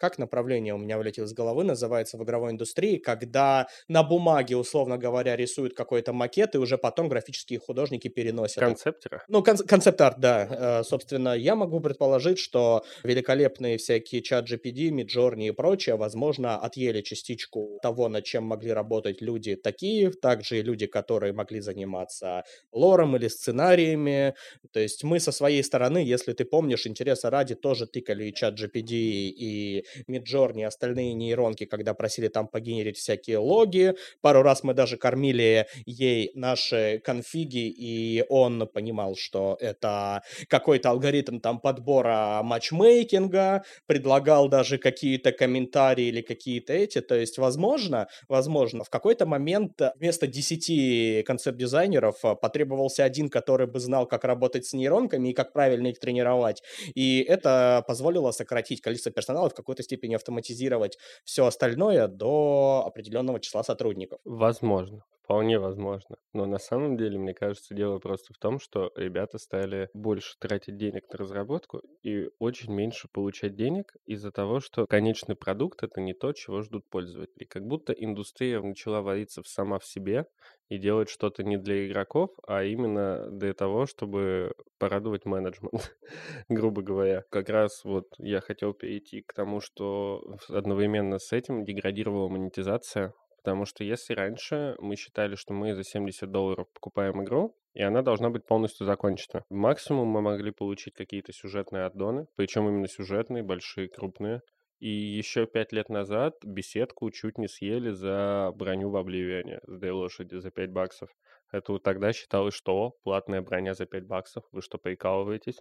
[0.00, 4.96] как направление у меня вылетело из головы, называется в игровой индустрии, когда на бумаге, условно
[4.96, 8.60] говоря, рисуют какой-то макет, и уже потом графические художники переносят.
[8.60, 9.20] Концептеры?
[9.28, 10.80] Ну, кон- концепт-арт, да.
[10.80, 17.02] Э, собственно, я могу предположить, что великолепные всякие чат GPD, Midjourney и прочее, возможно, отъели
[17.02, 23.16] частичку того, над чем могли работать люди такие, также и люди, которые могли заниматься лором
[23.16, 24.34] или сценариями.
[24.72, 28.54] То есть мы со своей стороны, если ты помнишь, интереса ради тоже тыкали и чат
[28.58, 33.94] GPD, и Midjourney, остальные нейронки, когда просили там погенерить всякие логи.
[34.20, 41.40] Пару раз мы даже кормили ей наши конфиги, и он понимал, что это какой-то алгоритм
[41.40, 47.00] там подбора матчмейкинга, предлагал даже какие-то комментарии или какие-то эти.
[47.00, 54.06] То есть, возможно, возможно, в какой-то момент вместо 10 концепт-дизайнеров потребовался один, который бы знал,
[54.06, 56.62] как работать с нейронками и как правильно их тренировать.
[56.94, 63.40] И это позволило сократить количество персонала в какой-то какой-то степени автоматизировать все остальное до определенного
[63.40, 64.20] числа сотрудников.
[64.24, 65.04] Возможно.
[65.30, 66.16] Вполне возможно.
[66.32, 70.76] Но на самом деле, мне кажется, дело просто в том, что ребята стали больше тратить
[70.76, 76.14] денег на разработку и очень меньше получать денег из-за того, что конечный продукт— это не
[76.14, 77.44] то, чего ждут пользователи.
[77.44, 80.26] Как будто индустрия начала вариться сама в себе
[80.68, 85.96] и делать что-то не для игроков, а именно для того, чтобы порадовать менеджмент,
[86.48, 87.22] грубо говоря.
[87.30, 93.64] Как раз вот я хотел перейти к тому, что одновременно с этим деградировала монетизация Потому
[93.64, 98.28] что если раньше мы считали, что мы за 70 долларов покупаем игру, и она должна
[98.30, 99.44] быть полностью закончена.
[99.48, 104.42] Максимум мы могли получить какие-то сюжетные аддоны, причем именно сюжетные, большие, крупные.
[104.80, 109.90] И еще пять лет назад беседку чуть не съели за броню в Обливионе с Дэй
[109.90, 111.10] Лошади за 5 баксов.
[111.52, 115.60] Это вот тогда считалось, что платная броня за 5 баксов, вы что, прикалываетесь?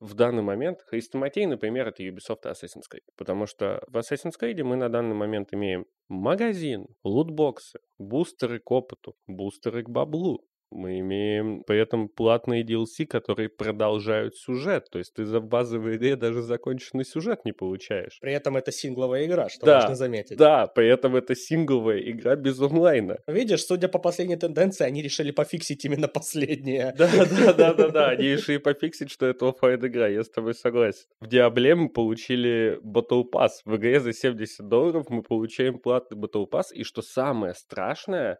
[0.00, 3.04] В данный момент хрестоматий, например, это Ubisoft Assassin's Creed.
[3.16, 9.16] Потому что в Assassin's Creed мы на данный момент имеем магазин, лутбоксы, бустеры к опыту,
[9.26, 14.88] бустеры к баблу, мы имеем при этом платные DLC, которые продолжают сюжет.
[14.90, 18.18] То есть ты за базовой игре даже законченный сюжет не получаешь.
[18.20, 20.36] При этом это сингловая игра, что да, важно заметить.
[20.36, 23.18] Да, при этом это сингловая игра без онлайна.
[23.26, 26.94] Видишь, судя по последней тенденции, они решили пофиксить именно последнее.
[27.06, 28.08] Да, да, да, да, да.
[28.10, 31.06] Они решили пофиксить, что это оффлайн игра, я с тобой согласен.
[31.20, 33.50] В Диабле мы получили Battle Pass.
[33.64, 36.72] В игре за 70 долларов мы получаем платный Battle Pass.
[36.72, 38.38] И что самое страшное,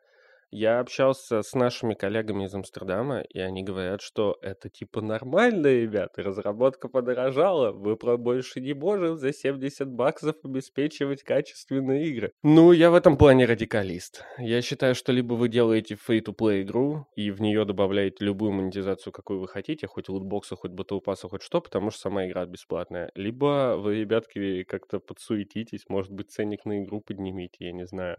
[0.50, 6.22] я общался с нашими коллегами из Амстердама, и они говорят, что это типа нормально, ребята,
[6.22, 12.32] разработка подорожала, мы про больше не можем за 70 баксов обеспечивать качественные игры.
[12.42, 14.24] Ну, я в этом плане радикалист.
[14.38, 19.40] Я считаю, что либо вы делаете free-to-play игру, и в нее добавляете любую монетизацию, какую
[19.40, 23.10] вы хотите, хоть лутбоксы, хоть батл хоть что, потому что сама игра бесплатная.
[23.14, 28.18] Либо вы, ребятки, как-то подсуетитесь, может быть, ценник на игру поднимите, я не знаю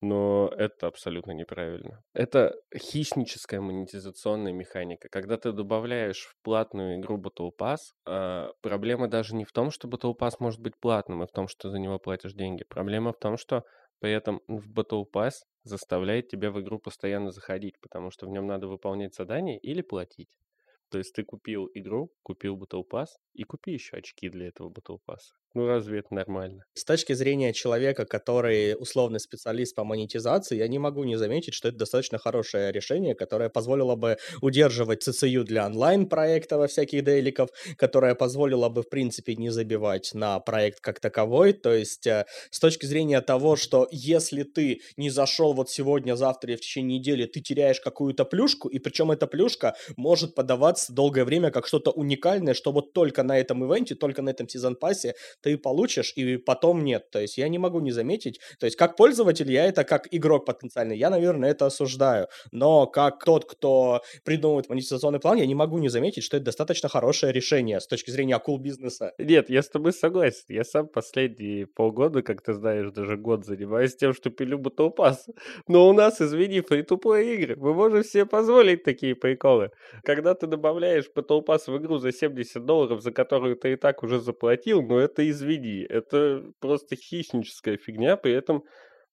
[0.00, 2.02] но это абсолютно неправильно.
[2.14, 5.08] Это хищническая монетизационная механика.
[5.08, 9.88] Когда ты добавляешь в платную игру Battle Pass, э, проблема даже не в том, что
[9.88, 12.64] Battle Pass может быть платным, и в том, что за него платишь деньги.
[12.64, 13.64] Проблема в том, что
[14.00, 15.32] при этом в Battle Pass
[15.62, 20.30] заставляет тебя в игру постоянно заходить, потому что в нем надо выполнять задания или платить.
[20.90, 24.98] То есть ты купил игру, купил Battle Pass и купи еще очки для этого Battle.
[25.52, 26.62] Ну, разве это нормально?
[26.74, 31.68] С точки зрения человека, который условный специалист по монетизации, я не могу не заметить, что
[31.68, 38.14] это достаточно хорошее решение, которое позволило бы удерживать CCU для онлайн-проекта во всяких дейликов, которое
[38.14, 41.52] позволило бы, в принципе, не забивать на проект как таковой.
[41.52, 46.52] То есть, э, с точки зрения того, что если ты не зашел вот сегодня, завтра
[46.52, 51.24] и в течение недели, ты теряешь какую-то плюшку, и причем эта плюшка может подаваться долгое
[51.24, 55.56] время как что-то уникальное, что вот только на этом ивенте, только на этом сезон-пассе ты
[55.56, 57.10] получишь, и потом нет.
[57.10, 58.40] То есть я не могу не заметить.
[58.58, 62.26] То есть как пользователь я это, как игрок потенциальный, я, наверное, это осуждаю.
[62.50, 66.88] Но как тот, кто придумывает монетизационный план, я не могу не заметить, что это достаточно
[66.88, 69.12] хорошее решение с точки зрения акул бизнеса.
[69.18, 70.44] Нет, я с тобой согласен.
[70.48, 74.92] Я сам последние полгода, как ты знаешь, даже год занимаюсь тем, что пилю Battle.
[75.68, 77.56] Но у нас, извини, фри-туплей игры.
[77.56, 79.70] Мы можем себе позволить такие приколы.
[80.02, 84.20] Когда ты добавляешь Battle в игру за 70 долларов, за которую ты и так уже
[84.20, 85.86] заплатил, ну это извини.
[85.88, 88.64] Это просто хищническая фигня, при этом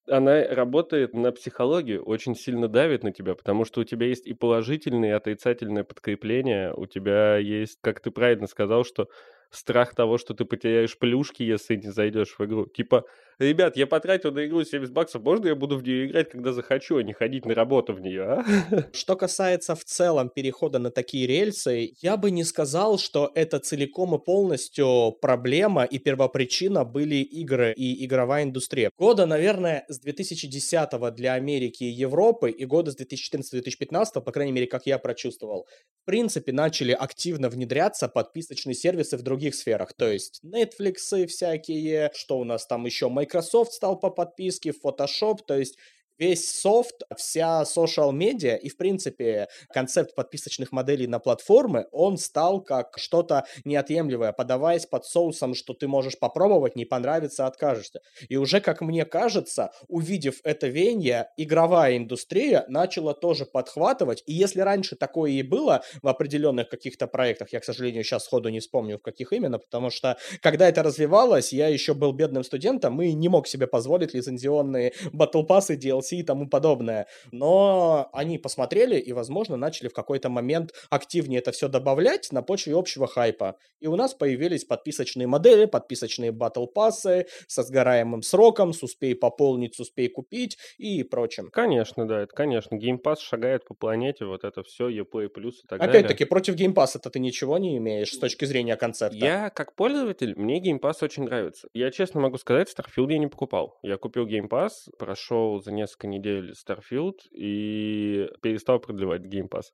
[0.10, 4.34] она работает на психологию, очень сильно давит на тебя, потому что у тебя есть и
[4.34, 9.10] положительное, и отрицательное подкрепление, у тебя есть, как ты правильно сказал, что
[9.52, 12.66] страх того, что ты потеряешь плюшки, если не зайдешь в игру.
[12.68, 13.06] Типа,
[13.40, 16.98] ребят, я потратил на игру 70 баксов, можно я буду в нее играть, когда захочу,
[16.98, 18.46] а не ходить на работу в нее, а?
[18.94, 24.16] Что касается в целом перехода на такие рельсы, я бы не сказал, что это целиком
[24.16, 28.90] и полностью проблема и первопричина были игры и игровая индустрия.
[28.98, 34.68] Года, наверное, с 2010 для Америки и Европы и года с 2014-2015, по крайней мере,
[34.68, 35.68] как я прочувствовал,
[36.02, 39.94] в принципе, начали активно внедряться подписочные сервисы в других сферах.
[39.94, 45.58] То есть Netflix всякие, что у нас там еще, Microsoft стал по подписке, Photoshop, то
[45.58, 45.78] есть
[46.18, 52.62] весь софт, вся social медиа и, в принципе, концепт подписочных моделей на платформы, он стал
[52.62, 58.02] как что-то неотъемлемое, подаваясь под соусом, что ты можешь попробовать, не понравится, откажешься.
[58.30, 64.24] И уже, как мне кажется, увидев это веяние, игровая индустрия начала тоже подхватывать.
[64.26, 68.50] И если раньше такое и было в определенных каких-то проектах, я, к сожалению, сейчас сходу
[68.50, 73.02] не вспомню, в каких именно, потому что, когда это развивалось, я еще был бедным студентом
[73.02, 77.08] и не мог себе позволить лицензионные батл пассы DLC DLC и тому подобное.
[77.32, 82.76] Но они посмотрели и, возможно, начали в какой-то момент активнее это все добавлять на почве
[82.76, 83.58] общего хайпа.
[83.80, 89.76] И у нас появились подписочные модели, подписочные батл пассы со сгораемым сроком, с успей пополнить,
[89.76, 91.50] с успей купить и прочим.
[91.52, 92.76] Конечно, да, это конечно.
[92.76, 96.00] Pass шагает по планете, вот это все, Uplay плюс и так далее.
[96.00, 99.18] Опять-таки, против Pass-то ты ничего не имеешь с точки зрения концепта.
[99.18, 101.68] Я, как пользователь, мне Pass очень нравится.
[101.74, 103.78] Я честно могу сказать, Starfield я не покупал.
[103.84, 109.66] Я купил Pass, прошел за несколько несколько недель Starfield и перестал продлевать Game Pass.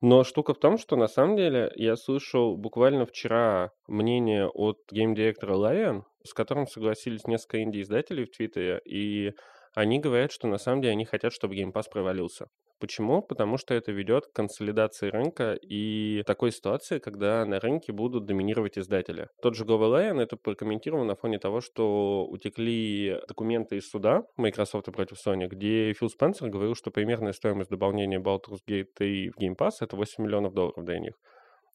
[0.00, 5.54] Но штука в том, что на самом деле я слышал буквально вчера мнение от гейм-директора
[5.54, 9.32] Lion, с которым согласились несколько инди-издателей в Твиттере, и
[9.74, 12.46] они говорят, что на самом деле они хотят, чтобы Game Pass провалился.
[12.80, 13.20] Почему?
[13.20, 18.78] Потому что это ведет к консолидации рынка и такой ситуации, когда на рынке будут доминировать
[18.78, 19.28] издатели.
[19.42, 25.18] Тот же GoVLion это прокомментировал на фоне того, что утекли документы из суда Microsoft против
[25.24, 29.72] Sony, где Фил Спенсер говорил, что примерная стоимость дополнения Baldur's Gate 3 в Game Pass
[29.80, 31.14] это 8 миллионов долларов для них.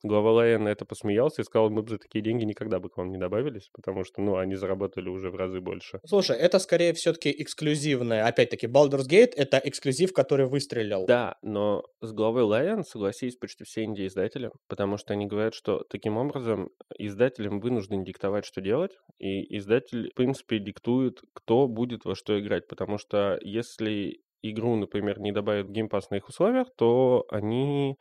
[0.06, 2.98] Глава Лайен на это посмеялся и сказал, мы бы за такие деньги никогда бы к
[2.98, 6.00] вам не добавились, потому что, ну, они заработали уже в разы больше.
[6.06, 8.28] Слушай, это скорее все-таки эксклюзивное.
[8.28, 11.08] Опять-таки, Baldur's Gate— это эксклюзив, который выстрелил.
[11.08, 16.18] Да, но с главой Лайен согласились почти все инди-издатели, потому что они говорят, что таким
[16.18, 22.40] образом издателям вынуждены диктовать, что делать, и издатель, в принципе, диктует, кто будет во что
[22.40, 27.96] играть, потому что если игру, например, не добавят в Pass на их условиях, то они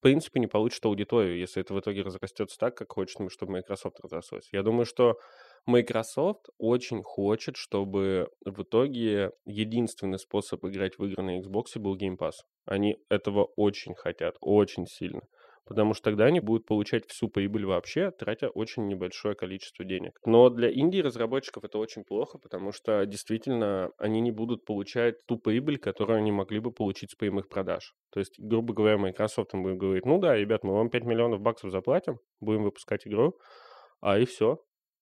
[0.00, 4.48] принципе, не получит аудиторию, если это в итоге разрастется так, как хочет, чтобы Microsoft разрослась.
[4.52, 5.18] Я думаю, что
[5.66, 12.16] Microsoft очень хочет, чтобы в итоге единственный способ играть в игры на Xbox был Game
[12.16, 12.32] Pass.
[12.64, 15.22] Они этого очень хотят, очень сильно
[15.70, 20.18] потому что тогда они будут получать всю прибыль вообще, тратя очень небольшое количество денег.
[20.26, 25.78] Но для инди-разработчиков это очень плохо, потому что действительно они не будут получать ту прибыль,
[25.78, 27.94] которую они могли бы получить с прямых продаж.
[28.12, 31.40] То есть, грубо говоря, Microsoft им будет говорить, ну да, ребят, мы вам 5 миллионов
[31.40, 33.38] баксов заплатим, будем выпускать игру,
[34.00, 34.58] а и все,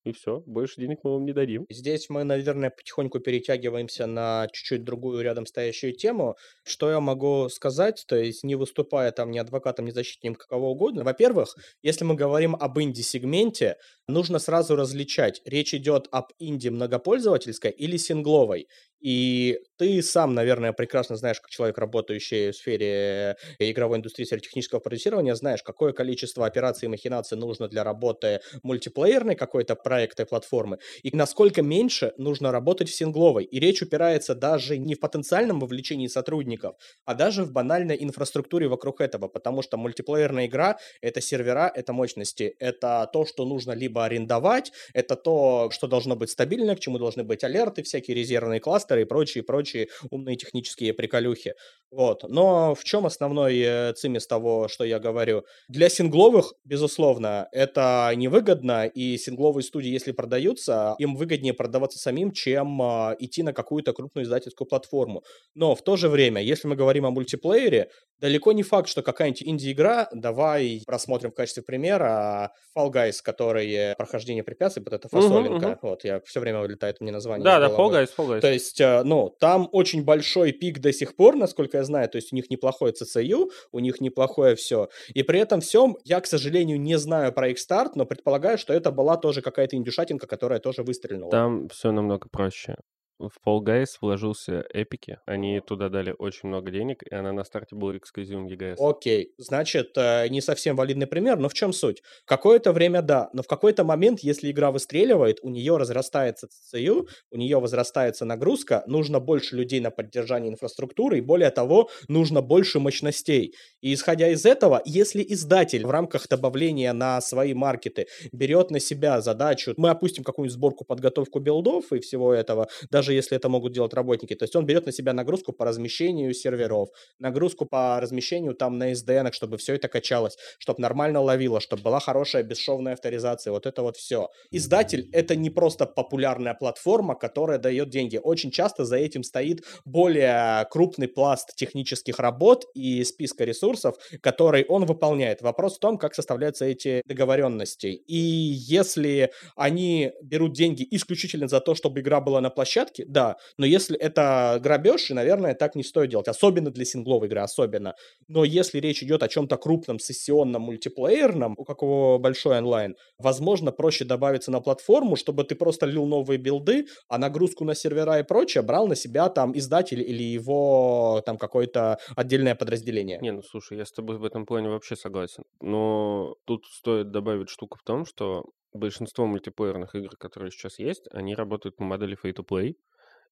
[0.09, 1.66] и все, больше денег мы вам не дадим.
[1.71, 6.37] Здесь мы, наверное, потихоньку перетягиваемся на чуть-чуть другую рядом стоящую тему.
[6.64, 11.05] Что я могу сказать, то есть не выступая там ни адвокатом, ни защитником, какого угодно.
[11.05, 17.97] Во-первых, если мы говорим об инди-сегменте, нужно сразу различать, речь идет об инди многопользовательской или
[17.97, 18.66] сингловой.
[19.01, 24.81] И ты сам, наверное, прекрасно знаешь, как человек, работающий в сфере игровой индустрии, сфере технического
[24.81, 30.79] продюсирования, знаешь, какое количество операций и махинаций нужно для работы мультиплеерной какой-то проекта и платформы,
[31.03, 33.45] и насколько меньше нужно работать в сингловой.
[33.45, 39.01] И речь упирается даже не в потенциальном вовлечении сотрудников, а даже в банальной инфраструктуре вокруг
[39.01, 44.73] этого, потому что мультиплеерная игра— это сервера, это мощности, это то, что нужно либо арендовать,
[44.93, 49.03] это то, что должно быть стабильно, к чему должны быть алерты, всякие резервные классы, ремастеры
[49.03, 51.55] и прочие-прочие умные технические приколюхи.
[51.90, 52.22] Вот.
[52.29, 55.44] Но в чем основной э, цимис того, что я говорю?
[55.68, 62.83] Для сингловых, безусловно, это невыгодно, и сингловые студии, если продаются, им выгоднее продаваться самим, чем
[62.83, 65.22] э, идти на какую-то крупную издательскую платформу.
[65.55, 69.42] Но в то же время, если мы говорим о мультиплеере, далеко не факт, что какая-нибудь
[69.44, 75.72] инди-игра, давай просмотрим в качестве примера Fall Guys, который прохождение препятствий, вот это фасолинка, uh-huh,
[75.74, 75.79] uh-huh.
[75.83, 77.44] вот, я все время вылетает мне название.
[77.44, 78.40] Да, да, Fall Guys, Fall Guys.
[78.40, 82.17] То есть, э, ну, там очень большой пик до сих пор, насколько я знаю, то
[82.17, 84.88] есть у них неплохое CCU, у них неплохое все.
[85.14, 88.73] И при этом всем я, к сожалению, не знаю про их старт, но предполагаю, что
[88.73, 91.31] это была тоже какая-то индюшатинка, которая тоже выстрелила.
[91.31, 92.77] Там все намного проще
[93.18, 95.18] в Fall Guys вложился Эпики.
[95.26, 98.77] Они туда дали очень много денег, и она на старте была эксклюзивом EGS.
[98.79, 102.02] Окей, значит, э, не совсем валидный пример, но в чем суть?
[102.25, 107.37] Какое-то время да, но в какой-то момент, если игра выстреливает, у нее разрастается CCU, у
[107.37, 113.54] нее возрастается нагрузка, нужно больше людей на поддержание инфраструктуры, и более того, нужно больше мощностей.
[113.81, 119.21] И исходя из этого, если издатель в рамках добавления на свои маркеты берет на себя
[119.21, 123.73] задачу, мы опустим какую-нибудь сборку, подготовку билдов и всего этого, даже даже если это могут
[123.73, 124.35] делать работники.
[124.35, 126.88] То есть он берет на себя нагрузку по размещению серверов,
[127.19, 132.00] нагрузку по размещению там на SDN, чтобы все это качалось, чтобы нормально ловило, чтобы была
[132.00, 134.29] хорошая бесшовная авторизация, вот это вот все.
[134.50, 138.21] Издатель— это не просто популярная платформа, которая дает деньги.
[138.23, 144.85] Очень часто за этим стоит более крупный пласт технических работ и списка ресурсов, который он
[144.85, 145.40] выполняет.
[145.40, 147.87] Вопрос в том, как составляются эти договоренности.
[147.87, 153.37] И если они берут деньги исключительно за то, чтобы игра была на площадке, порядке, да,
[153.57, 157.94] но если это грабеж, наверное, так не стоит делать, особенно для сингловой игры, особенно.
[158.29, 164.05] Но если речь идет о чем-то крупном, сессионном, мультиплеерном, у какого большой онлайн, возможно, проще
[164.05, 168.63] добавиться на платформу, чтобы ты просто лил новые билды, а нагрузку на сервера и прочее
[168.63, 173.19] брал на себя там издатель или его там какое-то отдельное подразделение.
[173.21, 175.44] Не, ну слушай, я с тобой в этом плане вообще согласен.
[175.61, 181.35] Но тут стоит добавить штуку в том, что большинство мультиплеерных игр, которые сейчас есть, они
[181.35, 182.77] работают по модели free-to-play.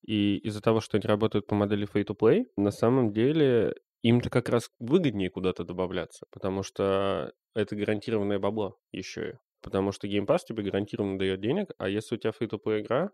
[0.07, 4.71] И из-за того, что они работают по модели free-to-play, на самом деле им-то как раз
[4.79, 9.33] выгоднее куда-то добавляться, потому что это гарантированное бабло еще и.
[9.63, 13.11] Потому что Game Pass тебе гарантированно дает денег, а если у тебя free-to-play игра,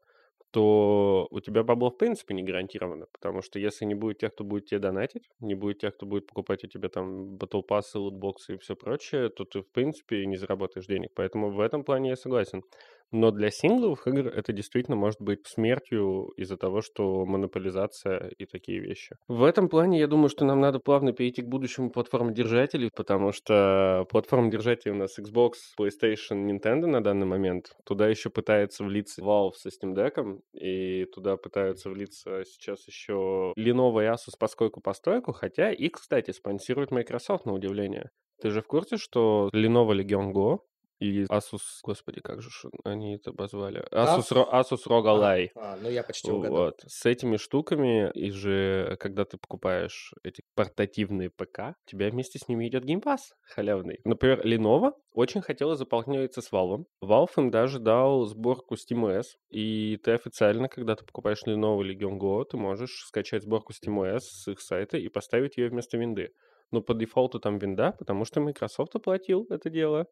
[0.52, 4.44] то у тебя бабло в принципе не гарантировано, потому что если не будет тех, кто
[4.44, 8.58] будет тебе донатить, не будет тех, кто будет покупать у тебя там Pass, лутбоксы и
[8.58, 11.10] все прочее, то ты в принципе не заработаешь денег.
[11.14, 12.64] Поэтому в этом плане я согласен.
[13.12, 18.80] Но для сингловых игр это действительно может быть смертью из-за того, что монополизация и такие
[18.80, 19.16] вещи.
[19.28, 24.06] В этом плане я думаю, что нам надо плавно перейти к будущему платформодержателей, потому что
[24.10, 27.76] платформодержатели у нас Xbox, PlayStation, Nintendo на данный момент.
[27.84, 34.02] Туда еще пытается влиться Valve со Steam Deck, и туда пытаются влиться сейчас еще Lenovo
[34.02, 38.10] и Asus поскольку постойку, хотя их, кстати, спонсирует Microsoft на удивление.
[38.40, 40.60] Ты же в курсе, что Lenovo Legion Go
[41.02, 42.50] и Asus, господи, как же
[42.84, 43.84] они это обозвали?
[43.90, 45.48] Asus, Asus ROG Ally.
[45.56, 46.56] А, а, ну я почти угадал.
[46.56, 46.84] Вот.
[46.86, 52.48] С этими штуками, и же, когда ты покупаешь эти портативные ПК, у тебя вместе с
[52.48, 54.00] ними идет Game Pass халявный.
[54.04, 56.84] Например, Lenovo очень хотела заполняться с Valve.
[57.02, 62.18] Valve им даже дал сборку SteamOS, и ты официально, когда ты покупаешь Lenovo или Legion
[62.18, 66.32] Go, ты можешь скачать сборку SteamOS с их сайта и поставить ее вместо винды.
[66.72, 70.06] Но по дефолту там винда, потому что Microsoft оплатил это дело.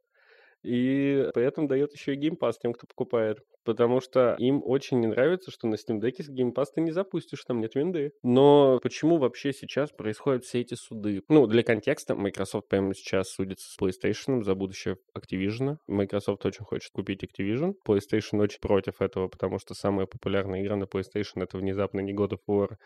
[0.62, 3.38] И при этом дает еще и геймпас тем, кто покупает.
[3.64, 7.44] Потому что им очень не нравится, что на Steam Deck с Pass ты не запустишь,
[7.44, 8.12] там нет винды.
[8.22, 11.22] Но почему вообще сейчас происходят все эти суды?
[11.28, 15.76] Ну, для контекста, Microsoft прямо сейчас судится с PlayStation за будущее Activision.
[15.86, 17.74] Microsoft очень хочет купить Activision.
[17.86, 22.30] PlayStation очень против этого, потому что самая популярная игра на PlayStation это внезапно не God
[22.30, 22.76] of War,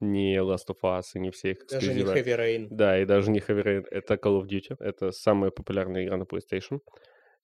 [0.00, 2.04] не Last of Us и не все их эксклюзивы.
[2.04, 2.66] Даже не Heavy Rain.
[2.70, 3.86] Да, и даже не Heavy Rain.
[3.90, 4.76] Это Call of Duty.
[4.78, 6.80] Это самая популярная игра на PlayStation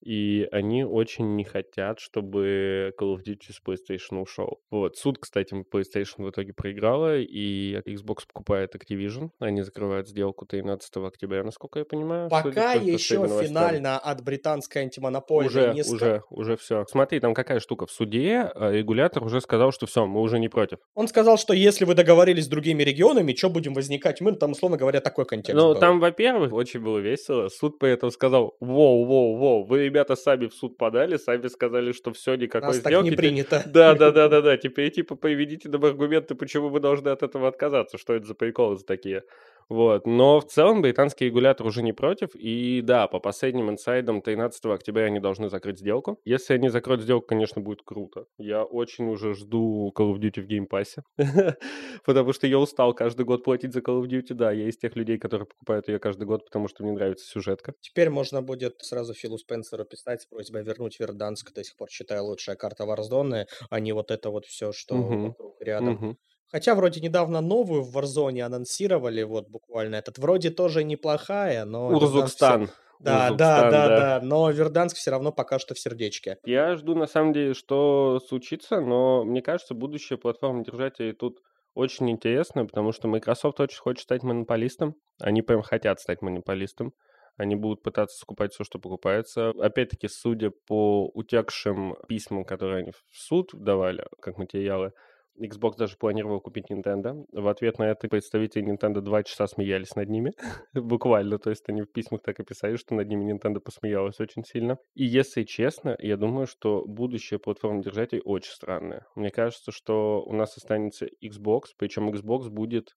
[0.05, 4.61] и они очень не хотят, чтобы Call of Duty с PlayStation ушел.
[4.71, 10.97] Вот, суд, кстати, PlayStation в итоге проиграла, и Xbox покупает Activision, они закрывают сделку 13
[10.97, 12.29] октября, насколько я понимаю.
[12.29, 16.85] Пока еще финально от британской антимонопольной уже, не уже, уже все.
[16.89, 20.49] Смотри, там какая штука, в суде а, регулятор уже сказал, что все, мы уже не
[20.49, 20.79] против.
[20.95, 24.77] Он сказал, что если вы договорились с другими регионами, что будем возникать мы, там, условно
[24.77, 29.37] говоря, такой контекст Ну, там, во-первых, очень было весело, суд при этом сказал, воу, воу,
[29.37, 33.11] воу, вы ребята сами в суд подали, сами сказали, что все, никакой Нас сделки.
[33.11, 33.63] так не принято.
[33.75, 34.57] Да, да, да, да, да.
[34.57, 37.97] Теперь типа приведите нам аргументы, почему вы должны от этого отказаться.
[37.97, 39.23] Что это за приколы за такие?
[39.69, 40.07] Вот.
[40.07, 42.31] Но в целом британский регулятор уже не против.
[42.35, 46.21] И да, по последним инсайдам 13 октября они должны закрыть сделку.
[46.25, 48.27] Если они закроют сделку, конечно, будет круто.
[48.39, 51.03] Я очень уже жду Call of Duty в Game Pass.
[52.05, 54.35] Потому что я устал каждый год платить за Call of Duty.
[54.35, 57.75] Да, я из тех людей, которые покупают ее каждый год, потому что мне нравится сюжетка.
[57.81, 61.53] Теперь можно будет сразу Филу Спенсеру писать с просьбой вернуть Верданск.
[61.53, 66.19] До сих пор считаю лучшая карта Warzone, а не вот это вот все, что рядом.
[66.51, 70.19] Хотя вроде недавно новую в Warzone анонсировали, вот буквально этот.
[70.19, 71.89] Вроде тоже неплохая, но...
[71.89, 72.71] Урзукстан.
[73.01, 76.39] Да, да, да, да, но Верданск все равно пока что в сердечке.
[76.45, 81.41] Я жду, на самом деле, что случится, но мне кажется, будущее платформы держателей тут
[81.75, 84.95] очень интересно, потому что Microsoft очень хочет стать монополистом.
[85.21, 86.93] Они прям хотят стать монополистом.
[87.37, 89.51] Они будут пытаться скупать все, что покупается.
[89.61, 94.93] Опять-таки, судя по утекшим письмам, которые они в суд давали, как материалы,
[95.39, 97.27] Xbox даже планировал купить Nintendo.
[97.33, 100.33] В ответ на это представители Nintendo два часа смеялись над ними.
[100.75, 101.39] Буквально.
[101.39, 104.79] То есть они в письмах так и писали, что над ними Nintendo посмеялась очень сильно.
[104.95, 109.07] И если честно, я думаю, что будущее платформы держателей очень странное.
[109.15, 112.97] Мне кажется, что у нас останется Xbox, причем Xbox будет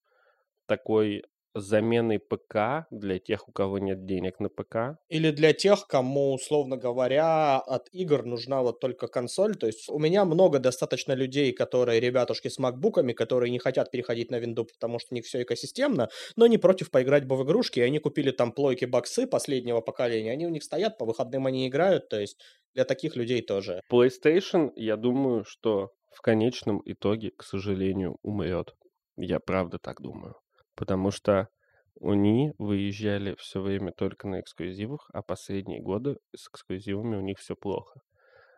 [0.68, 1.24] такой
[1.60, 5.00] заменой ПК для тех, у кого нет денег на ПК.
[5.10, 9.56] Или для тех, кому, условно говоря, от игр нужна вот только консоль.
[9.56, 14.32] То есть у меня много достаточно людей, которые ребятушки с макбуками, которые не хотят переходить
[14.32, 17.80] на винду, потому что у них все экосистемно, но не против поиграть бы в игрушки.
[17.80, 21.68] И они купили там плойки боксы последнего поколения, они у них стоят, по выходным они
[21.68, 22.10] играют.
[22.10, 22.40] То есть
[22.74, 23.82] для таких людей тоже.
[23.92, 28.76] PlayStation, я думаю, что в конечном итоге, к сожалению, умрет.
[29.18, 30.36] Я правда так думаю
[30.78, 31.50] потому что
[32.02, 37.56] они выезжали все время только на эксклюзивах, а последние годы с эксклюзивами у них все
[37.56, 38.00] плохо.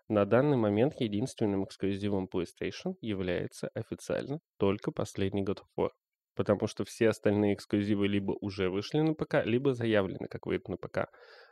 [0.09, 5.89] На данный момент единственным эксклюзивом PlayStation является официально только последний God of War.
[6.35, 10.77] Потому что все остальные эксклюзивы либо уже вышли на ПК, либо заявлены как выйдут на
[10.77, 11.09] ПК.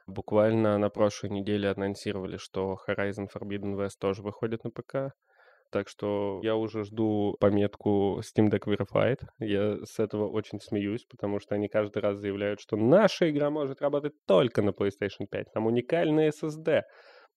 [0.07, 5.13] Буквально на прошлой неделе анонсировали, что Horizon Forbidden West тоже выходит на ПК.
[5.70, 9.20] Так что я уже жду пометку Steam Deck Verified.
[9.39, 13.82] Я с этого очень смеюсь, потому что они каждый раз заявляют, что наша игра может
[13.82, 15.51] работать только на PlayStation 5.
[15.53, 16.84] Там уникальный SSD.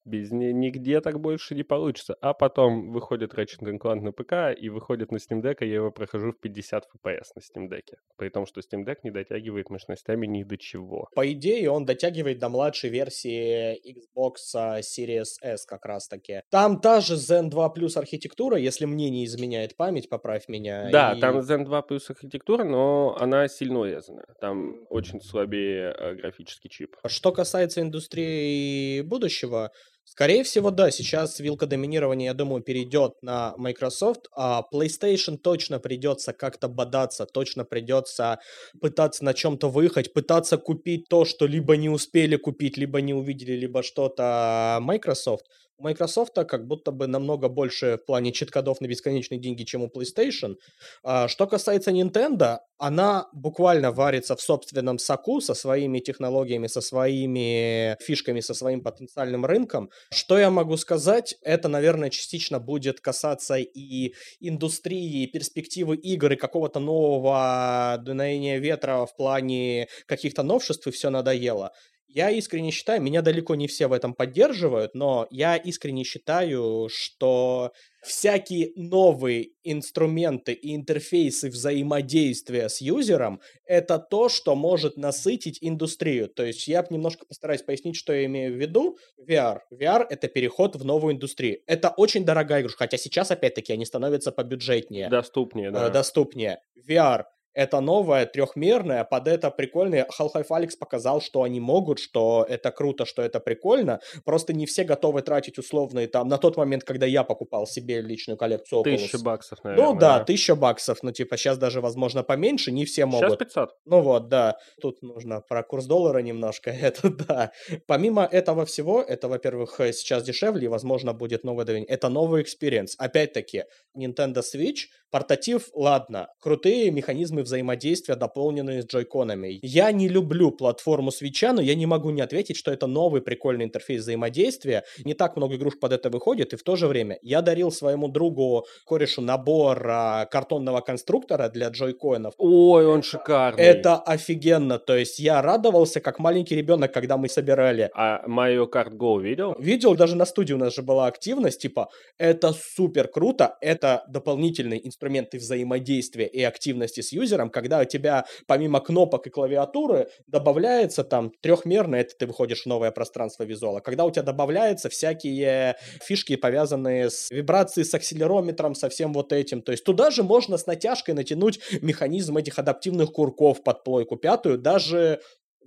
[0.04, 2.16] Без нигде так больше не получится.
[2.20, 5.90] А потом выходит Ratchet Clank на ПК и выходит на Steam Deck, и я его
[5.90, 7.94] прохожу в 50 FPS на Steam Deck.
[8.16, 11.08] При том, что Steam Deck не дотягивает мощностями ни до чего.
[11.14, 16.42] По идее, он дотягивает до младшей версии Xbox Series S как раз-таки.
[16.50, 20.88] Там та же Zen 2 Plus архитектура, если мне не изменяет память, поправь меня.
[20.90, 21.20] Да, и...
[21.20, 24.24] там Zen 2 Plus архитектура, но она сильно урезана.
[24.40, 26.96] Там очень слабее э, графический чип.
[27.06, 29.70] Что касается индустрии будущего,
[30.10, 36.32] Скорее всего, да, сейчас вилка доминирования, я думаю, перейдет на Microsoft, а PlayStation точно придется
[36.32, 38.40] как-то бодаться, точно придется
[38.80, 43.52] пытаться на чем-то выехать, пытаться купить то, что либо не успели купить, либо не увидели,
[43.52, 45.46] либо что-то Microsoft.
[45.80, 49.86] У Microsoft как будто бы намного больше в плане читкодов на бесконечные деньги, чем у
[49.86, 50.56] PlayStation.
[51.02, 57.96] А, что касается Nintendo, она буквально варится в собственном соку со своими технологиями, со своими
[58.02, 59.90] фишками, со своим потенциальным рынком.
[60.12, 61.36] Что я могу сказать?
[61.42, 69.06] Это, наверное, частично будет касаться и индустрии, и перспективы игр, и какого-то нового дуновения ветра
[69.06, 71.72] в плане каких-то новшеств, и все надоело.
[72.12, 77.72] Я искренне считаю, меня далеко не все в этом поддерживают, но я искренне считаю, что
[78.02, 86.26] всякие новые инструменты и интерфейсы взаимодействия с юзером— это то, что может насытить индустрию.
[86.28, 88.98] То есть я немножко постараюсь пояснить, что я имею в виду.
[89.24, 89.60] VR.
[89.72, 91.60] VR— это переход в новую индустрию.
[91.68, 95.08] Это очень дорогая игрушка, хотя сейчас, опять-таки, они становятся побюджетнее.
[95.08, 95.90] Доступнее, э, да.
[95.90, 96.58] Доступнее.
[96.88, 100.06] VR— это новое, трехмерное, под это прикольное.
[100.18, 104.00] Half-Life Алекс показал, что они могут, что это круто, что это прикольно.
[104.24, 108.36] Просто не все готовы тратить условные там, на тот момент, когда я покупал себе личную
[108.36, 108.96] коллекцию Oculus.
[108.96, 109.86] Тысяча баксов, наверное.
[109.86, 111.02] Ну да, да, тысяча баксов.
[111.02, 113.30] Ну типа сейчас даже, возможно, поменьше, не все могут.
[113.30, 113.76] Сейчас 500.
[113.84, 114.56] Ну вот, да.
[114.80, 117.52] Тут нужно про курс доллара немножко, это да.
[117.86, 121.88] Помимо этого всего, это, во-первых, э, сейчас дешевле, и, возможно, будет новое давление.
[121.88, 122.94] Это новый experience.
[122.98, 123.64] Опять-таки,
[123.96, 129.58] Nintendo Switch, портатив, ладно, крутые механизмы механизмы взаимодействия, дополненные с джойконами.
[129.62, 133.64] Я не люблю платформу свича, но я не могу не отметить, что это новый прикольный
[133.64, 134.84] интерфейс взаимодействия.
[135.04, 138.08] Не так много игрушек под это выходит, и в то же время я дарил своему
[138.08, 142.34] другу, корешу, набор а, картонного конструктора для джойконов.
[142.38, 143.62] Ой, он шикарный.
[143.62, 147.90] Это офигенно, то есть я радовался, как маленький ребенок, когда мы собирали.
[147.94, 149.54] А Mario Kart Go видел?
[149.58, 151.88] Видел, даже на студии у нас же была активность, типа,
[152.18, 158.24] это супер круто, это дополнительные инструменты взаимодействия и активности с юзером, юзером, когда у тебя
[158.46, 164.04] помимо кнопок и клавиатуры добавляется там трехмерно, это ты выходишь в новое пространство визуала, когда
[164.04, 169.62] у тебя добавляются всякие фишки, повязанные с вибрацией, с акселерометром, со всем вот этим.
[169.62, 174.58] То есть туда же можно с натяжкой натянуть механизм этих адаптивных курков под плойку пятую,
[174.58, 175.20] даже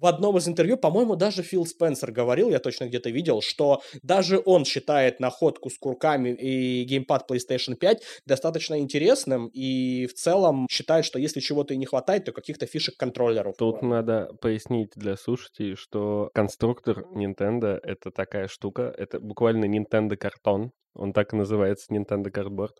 [0.04, 4.42] в одном из интервью, по-моему, даже Фил Спенсер говорил, я точно где-то видел, что даже
[4.44, 11.06] он считает находку с курками и геймпад PlayStation 5 достаточно интересным и в целом считает,
[11.06, 13.56] что если чего-то и не хватает, то каких-то фишек контроллеров.
[13.58, 20.74] Тут надо пояснить для слушателей, что конструктор Nintendo— это такая штука, это буквально Nintendo картон,
[20.96, 22.76] он так и называется, Nintendo Cardboard.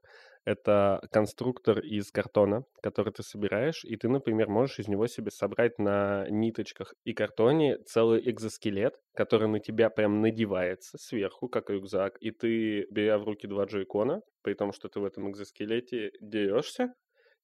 [0.46, 5.80] Это конструктор из картона, который ты собираешь, и ты, например, можешь из него себе собрать
[5.80, 12.32] на ниточках и картоне целый экзоскелет, который на тебя прям надевается сверху, как рюкзак, и
[12.32, 16.94] ты, беря в руки два джойкона, при том, что ты в этом экзоскелете дерешься,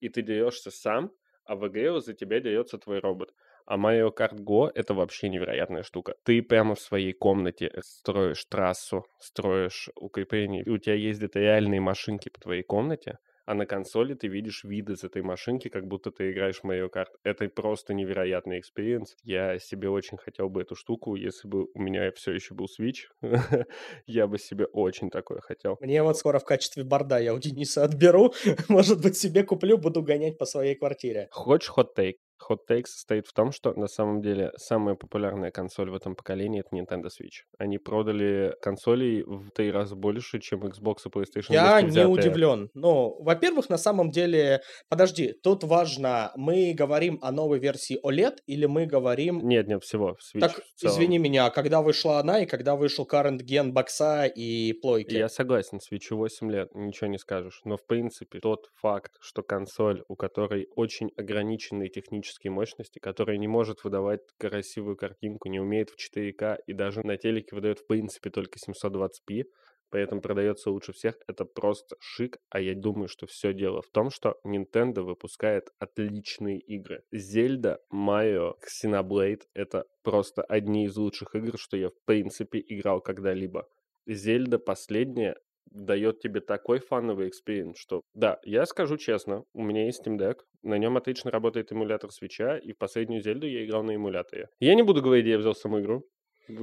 [0.00, 1.10] и ты дерешься сам,
[1.44, 3.32] а в ЭГЭО за тебя дерется твой робот.
[3.70, 6.16] А Mario Kart Go— это вообще невероятная штука.
[6.24, 10.64] Ты прямо в своей комнате строишь трассу, строишь укрепления.
[10.68, 15.04] У тебя ездят реальные машинки по твоей комнате, а на консоли ты видишь виды с
[15.04, 17.10] этой машинки, как будто ты играешь в Mario Kart.
[17.22, 19.14] Это просто невероятный experience.
[19.22, 23.06] Я себе очень хотел бы эту штуку, если бы у меня все еще был Switch,
[24.06, 25.76] я бы себе очень такое хотел.
[25.80, 28.34] Мне вот скоро в качестве борда я у Дениса отберу,
[28.68, 31.28] может быть, себе куплю, буду гонять по своей квартире.
[31.30, 32.16] Хочешь хот-тейк?
[32.48, 36.76] Take состоит в том, что на самом деле самая популярная консоль в этом поколении— это
[36.76, 37.44] Nintendo Switch.
[37.58, 41.52] Они продали консолей в три раза больше, чем Xbox и PlayStation.
[41.52, 42.70] Я не удивлен.
[42.74, 44.62] Ну, во-первых, на самом деле...
[44.88, 49.46] Подожди, тут важно, мы говорим о новой версии OLED или мы говорим...
[49.46, 50.16] Нет, нет, всего.
[50.20, 54.72] Switch так, извини меня, а когда вышла она и когда вышел current gen бокса и
[54.72, 55.14] плойки?
[55.14, 57.60] Я согласен, Switch 8 лет, ничего не скажешь.
[57.64, 63.38] Но, в принципе, тот факт, что консоль, у которой очень ограниченные технические графические мощности, которая
[63.38, 67.86] не может выдавать красивую картинку, не умеет в 4К и даже на телеке выдает в
[67.86, 69.44] принципе только 720p,
[69.90, 74.10] поэтому продается лучше всех, это просто шик, а я думаю, что все дело в том,
[74.10, 77.02] что Nintendo выпускает отличные игры.
[77.12, 83.66] Зельда, Mario, Xenoblade— это просто одни из лучших игр, что я в принципе играл когда-либо.
[84.06, 85.36] Зельда последняя
[85.70, 90.40] дает тебе такой фановый experience, что, да, я скажу честно, у меня есть Steam Deck,
[90.62, 94.48] на нем отлично работает эмулятор свича, и в последнюю Зельду я играл на эмуляторе.
[94.58, 96.04] Я не буду говорить, где я взял саму игру,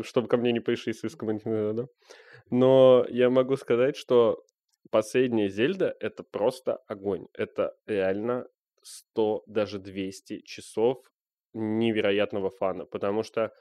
[0.03, 1.85] чтобы ко мне не пришли с иском, да?
[2.49, 4.43] но я могу сказать, что
[4.91, 7.27] последняя Зельда— это просто огонь.
[7.33, 8.47] Это реально
[8.83, 10.99] 100, даже 200 часов
[11.53, 13.51] невероятного фана, потому что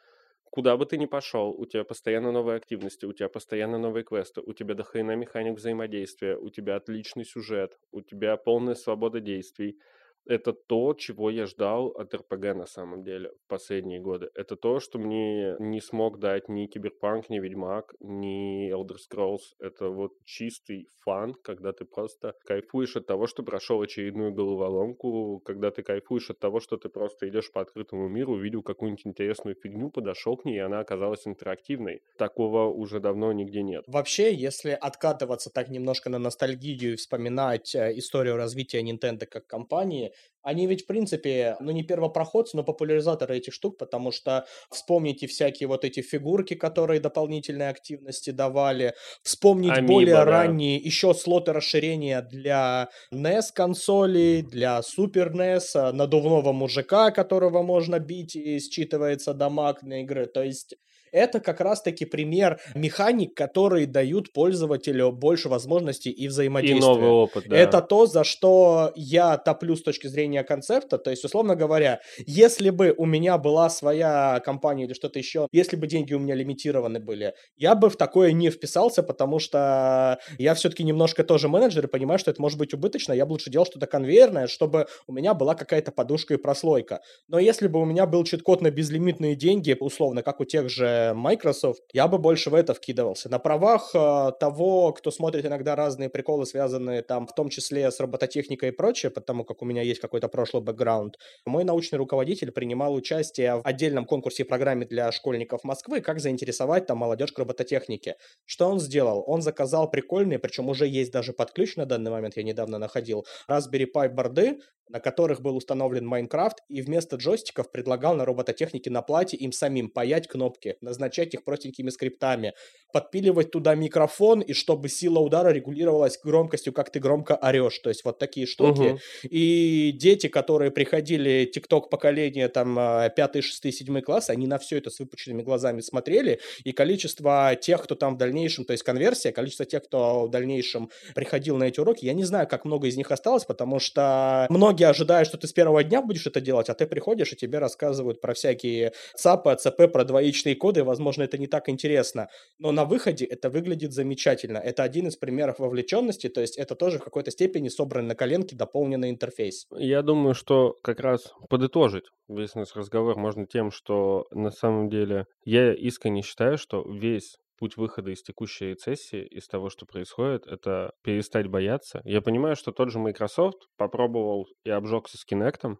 [0.51, 4.41] куда бы ты ни пошел, у тебя постоянно новые активности, у тебя постоянно новые квесты,
[4.41, 9.79] у тебя дохрена механик взаимодействия, у тебя отличный сюжет, у тебя полная свобода действий
[10.27, 14.29] это то, чего я ждал от РПГ на самом деле в последние годы.
[14.35, 19.55] Это то, что мне не смог дать ни Киберпанк, ни Ведьмак, ни Elder Scrolls.
[19.59, 25.71] Это вот чистый фан, когда ты просто кайфуешь от того, что прошел очередную головоломку, когда
[25.71, 29.91] ты кайфуешь от того, что ты просто идешь по открытому миру, увидел какую-нибудь интересную фигню,
[29.91, 32.03] подошел к ней, и она оказалась интерактивной.
[32.19, 33.85] Такого уже давно нигде нет.
[33.87, 40.13] Вообще, если откатываться так немножко на ностальгию и вспоминать э, историю развития Nintendo как компании,
[40.47, 45.67] они ведь, в принципе, ну не первопроходцы, но популяризаторы этих штук, потому что вспомните всякие
[45.67, 48.95] вот эти фигурки, которые дополнительные активности давали,
[49.25, 50.25] вспомнить Amiibo, более да.
[50.25, 58.37] ранние еще слоты расширения для NES консолей, для Super NES, надувного мужика, которого можно бить
[58.37, 60.27] и считывается дамаг на игры.
[60.27, 60.77] То есть
[61.13, 66.79] это как раз-таки пример механик, которые дают пользователю больше возможностей и взаимодействия.
[66.79, 67.57] И новый опыт, да.
[67.57, 70.99] Это то, за что я топлю с точки зрения концепта.
[70.99, 75.77] То есть, условно говоря, если бы у меня была своя компания или что-то еще, если
[75.77, 80.55] бы деньги у меня лимитированы были, я бы в такое не вписался, потому что я
[80.55, 83.13] все-таки немножко тоже менеджер и понимаю, что это может быть убыточно.
[83.13, 87.01] Я бы лучше делал что-то конвейерное, чтобы у меня была какая-то подушка и прослойка.
[87.29, 90.96] Но если бы у меня был чит-код на безлимитные деньги, условно, как у тех же
[91.15, 93.29] Microsoft, я бы больше в это вкидывался.
[93.29, 98.01] На правах э, того, кто смотрит иногда разные приколы, связанные там в том числе с
[98.01, 102.95] робототехникой и прочее, потому как у меня есть какой-то прошлый бэкграунд, мой научный руководитель принимал
[102.95, 108.17] участие в отдельном конкурсе и программе для школьников Москвы, как заинтересовать там молодежь к робототехнике.
[108.45, 109.25] Что он сделал?
[109.27, 113.27] Он заказал прикольные, причем уже есть даже под ключ на данный момент, я недавно находил,
[113.49, 119.03] Raspberry Pi борды, на которых был установлен Майнкрафт, и вместо джойстиков предлагал на робототехнике на
[119.03, 122.55] плате им самим паять кнопки, назначать их простенькими скриптами,
[122.93, 127.79] подпиливать туда микрофон, и чтобы сила удара регулировалась громкостью, как ты громко орешь.
[127.81, 128.93] То есть вот такие штуки.
[128.93, 128.99] Угу.
[129.25, 132.75] И дети, которые приходили тикток поколения там
[133.15, 137.83] 5, 6, 7 класс, они на все это с выпученными глазами смотрели, и количество тех,
[137.83, 141.81] кто там в дальнейшем, то есть конверсия, количество тех, кто в дальнейшем приходил на эти
[141.81, 145.47] уроки, я не знаю, как много из них осталось, потому что многие ожидают, что ты
[145.47, 149.51] с первого дня будешь это делать, а ты приходишь, и тебе рассказывают про всякие ЦАПы,
[149.51, 154.59] АЦП, про двоичные коды, возможно, это не так интересно, но на выходе это выглядит замечательно.
[154.59, 158.57] Это один из примеров вовлеченности, то есть это тоже в какой-то степени собранный на коленке
[158.57, 159.67] дополненный интерфейс.
[159.77, 165.27] Я думаю, что как раз подытожить весь наш разговор можно тем, что на самом деле
[165.45, 170.93] я искренне считаю, что весь путь выхода из текущей рецессии, из того, что происходит, это
[171.03, 172.01] перестать бояться.
[172.05, 175.77] Я понимаю, что тот же Microsoft попробовал и обжегся с Kinect,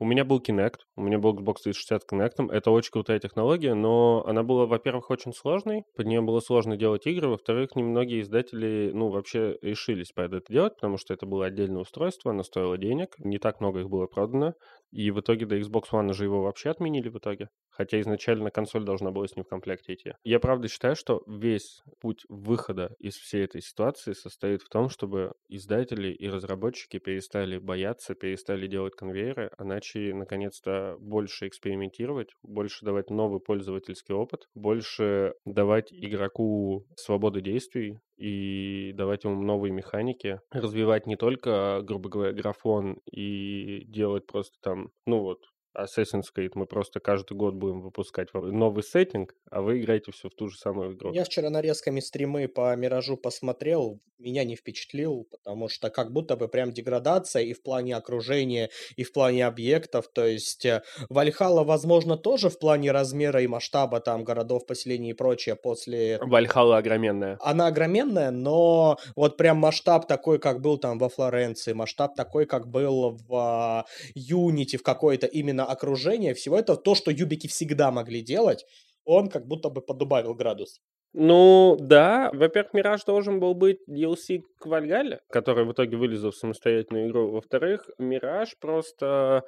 [0.00, 2.50] у меня был Kinect, у меня был Xbox 360 с Kinect.
[2.50, 5.84] Это очень крутая технология, но она была, во-первых, очень сложной.
[5.94, 7.28] Под нее было сложно делать игры.
[7.28, 12.30] Во-вторых, немногие издатели, ну, вообще решились под это делать, потому что это было отдельное устройство,
[12.30, 13.14] оно стоило денег.
[13.18, 14.54] Не так много их было продано.
[14.90, 17.48] И в итоге до Xbox One же его вообще отменили в итоге.
[17.80, 20.12] Хотя изначально консоль должна была с ним в комплекте идти.
[20.22, 25.32] Я правда считаю, что весь путь выхода из всей этой ситуации состоит в том, чтобы
[25.48, 33.08] издатели и разработчики перестали бояться, перестали делать конвейеры, а начали наконец-то больше экспериментировать, больше давать
[33.08, 41.16] новый пользовательский опыт, больше давать игроку свободу действий, и давать ему новые механики, развивать не
[41.16, 45.38] только, грубо говоря, графон и делать просто там, ну вот,
[45.76, 50.34] Assassin's Creed мы просто каждый год будем выпускать новый сеттинг, а вы играете все в
[50.34, 51.12] ту же самую игру.
[51.12, 56.48] Я вчера нарезками стримы по Миражу посмотрел, меня не впечатлил, потому что как будто бы
[56.48, 62.16] прям деградация и в плане окружения, и в плане объектов, то есть э, Вальхала, возможно,
[62.16, 66.18] тоже в плане размера и масштаба там городов, поселений и прочее после...
[66.20, 67.38] Вальхала огроменная.
[67.40, 72.68] Она огроменная, но вот прям масштаб такой, как был там во Флоренции, масштаб такой, как
[72.68, 78.64] был в Юнити, в какой-то именно окружение, всего этого, то, что юбики всегда могли делать,
[79.04, 80.80] он как будто бы подубавил градус.
[81.12, 82.30] Ну, да.
[82.32, 87.32] Во-первых, Мираж должен был быть DLC к Вальгале, который в итоге вылезал в самостоятельную игру.
[87.32, 89.42] Во-вторых, Мираж просто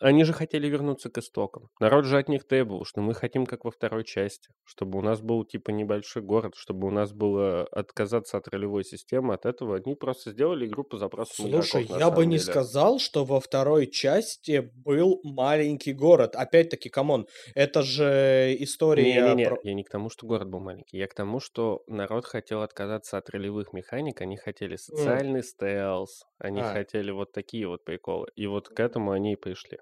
[0.00, 1.68] они же хотели вернуться к истокам.
[1.80, 5.20] Народ же от них требовал, что мы хотим, как во второй части, чтобы у нас
[5.20, 9.94] был типа небольшой город, чтобы у нас было отказаться от ролевой системы, от этого они
[9.94, 14.70] просто сделали игру по запросу Слушай, игроков, я бы не сказал, что во второй части
[14.74, 16.36] был маленький город.
[16.36, 19.02] Опять-таки, come on, это же история...
[19.02, 19.58] Не-не-не, про...
[19.62, 23.18] я не к тому, что город был маленький, я к тому, что народ хотел отказаться
[23.18, 25.44] от ролевых механик, они хотели социальный mm.
[25.44, 26.72] стелс, они а.
[26.72, 29.78] хотели вот такие вот приколы, и вот к этому они и пришли.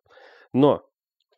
[0.53, 0.83] Но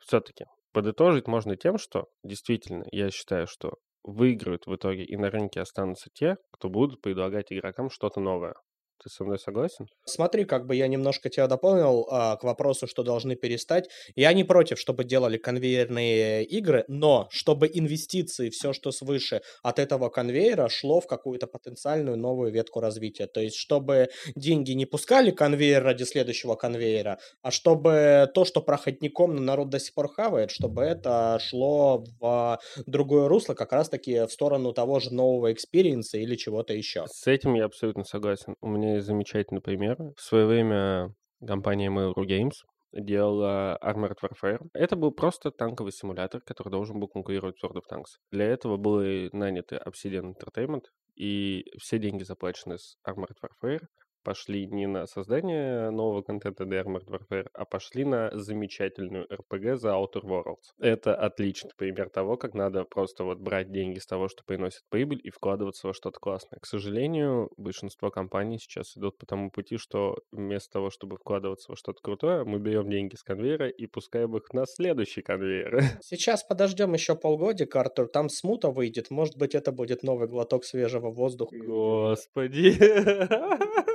[0.01, 5.61] все-таки подытожить можно тем, что действительно я считаю, что выиграют в итоге и на рынке
[5.61, 8.55] останутся те, кто будут предлагать игрокам что-то новое.
[9.03, 9.87] Ты со мной согласен?
[10.05, 13.89] Смотри, как бы я немножко тебя дополнил а, к вопросу, что должны перестать.
[14.17, 20.09] Я не против, чтобы делали конвейерные игры, но чтобы инвестиции, все, что свыше от этого
[20.09, 23.27] конвейера, шло в какую-то потенциальную новую ветку развития.
[23.27, 29.37] То есть, чтобы деньги не пускали конвейер ради следующего конвейера, а чтобы то, что проходником
[29.37, 34.73] народ до сих пор хавает, чтобы это шло в другое русло, как раз-таки в сторону
[34.73, 37.07] того же нового experience а или чего-то еще.
[37.11, 38.55] С этим я абсолютно согласен.
[38.61, 39.97] У меня замечательный пример.
[40.17, 41.15] В свое время
[41.47, 42.55] компания Mail.ru Games
[42.93, 44.67] делала Armored Warfare.
[44.73, 48.17] Это был просто танковый симулятор, который должен был конкурировать с World of Tanks.
[48.31, 50.85] Для этого были наняты Obsidian Entertainment,
[51.15, 53.87] и все деньги, заплаченные с Armored Warfare,
[54.29, 59.89] пошли не на создание нового контента для Armored Warfare, а пошли на замечательную RPG за
[59.89, 60.75] Outer Worlds.
[60.79, 65.23] Это отличный пример того, как надо просто вот брать деньги с того, что приносит прибыль,
[65.25, 66.59] и вкладываться во что-то классное.
[66.61, 71.77] К сожалению, большинство компаний сейчас идут по тому пути, что вместо того, чтобы вкладываться во
[71.77, 75.81] что-то крутое, мы берем деньги с конвейера и пускаем их на следующий конвейер.
[76.03, 81.11] Сейчас подождем еще полгодика, Артур, там смута выйдет, может быть, это будет новый глоток свежего
[81.11, 81.57] воздуха.
[81.57, 82.77] Господи.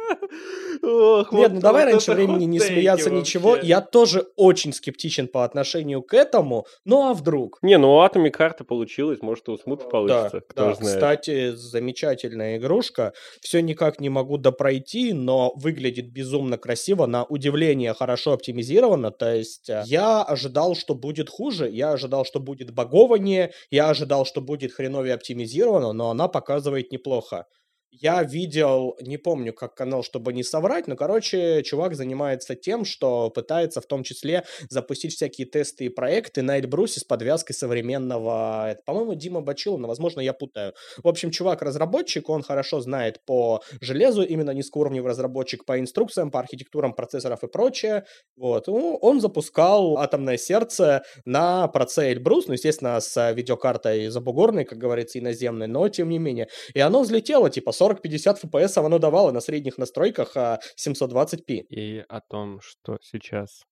[0.81, 3.19] Ох, Нет, вот, ну давай вот раньше времени не смеяться вообще.
[3.19, 3.55] ничего.
[3.55, 6.65] Я тоже очень скептичен по отношению к этому.
[6.83, 7.59] Ну а вдруг?
[7.61, 10.39] Не, ну у Atomic карта получилось, может и у Смут получится.
[10.39, 10.73] Да, кто да.
[10.73, 10.95] знает.
[10.95, 13.13] Кстати, замечательная игрушка.
[13.41, 19.11] Все никак не могу допройти, но выглядит безумно красиво, на удивление хорошо оптимизировано.
[19.11, 24.25] То есть э, я ожидал, что будет хуже, я ожидал, что будет багованнее, я ожидал,
[24.25, 27.45] что будет хреновее оптимизировано, но она показывает неплохо.
[28.01, 33.29] Я видел, не помню, как канал, чтобы не соврать, но, короче, чувак занимается тем, что
[33.29, 38.71] пытается в том числе запустить всякие тесты и проекты на Эльбрусе с подвязкой современного...
[38.71, 40.73] Это, по-моему, Дима Бачилов, но, возможно, я путаю.
[41.03, 46.93] В общем, чувак-разработчик, он хорошо знает по железу, именно низкоуровневый разработчик по инструкциям, по архитектурам
[46.93, 48.05] процессоров и прочее.
[48.35, 48.65] Вот.
[48.65, 55.19] Ну, он запускал «Атомное сердце» на проце Эльбрус, ну, естественно, с видеокартой забугорной, как говорится,
[55.19, 56.47] иноземной, но тем не менее.
[56.73, 61.59] И оно взлетело, типа 40-50 FPS оно давало на средних настройках 720p.
[61.69, 63.63] А и о том, что сейчас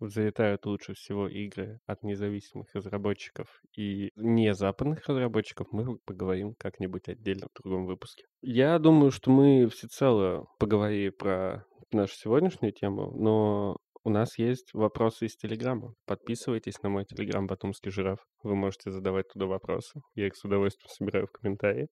[0.00, 7.46] взлетают лучше всего игры от независимых разработчиков и не западных разработчиков, мы поговорим как-нибудь отдельно
[7.48, 8.24] в другом выпуске.
[8.42, 15.26] Я думаю, что мы всецело поговорили про нашу сегодняшнюю тему, но у нас есть вопросы
[15.26, 15.94] из Телеграма.
[16.06, 18.18] Подписывайтесь на мой Телеграм «Батумский жираф».
[18.42, 20.02] Вы можете задавать туда вопросы.
[20.14, 21.88] Я их с удовольствием собираю в комментарии.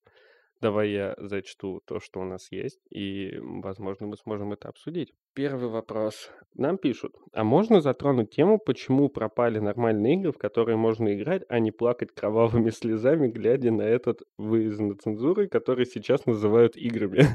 [0.63, 5.13] Давай я зачту то, что у нас есть, и, возможно, мы сможем это обсудить.
[5.33, 6.31] Первый вопрос.
[6.55, 11.59] Нам пишут, а можно затронуть тему, почему пропали нормальные игры, в которые можно играть, а
[11.59, 17.27] не плакать кровавыми слезами, глядя на этот выезд на цензуры, который сейчас называют играми?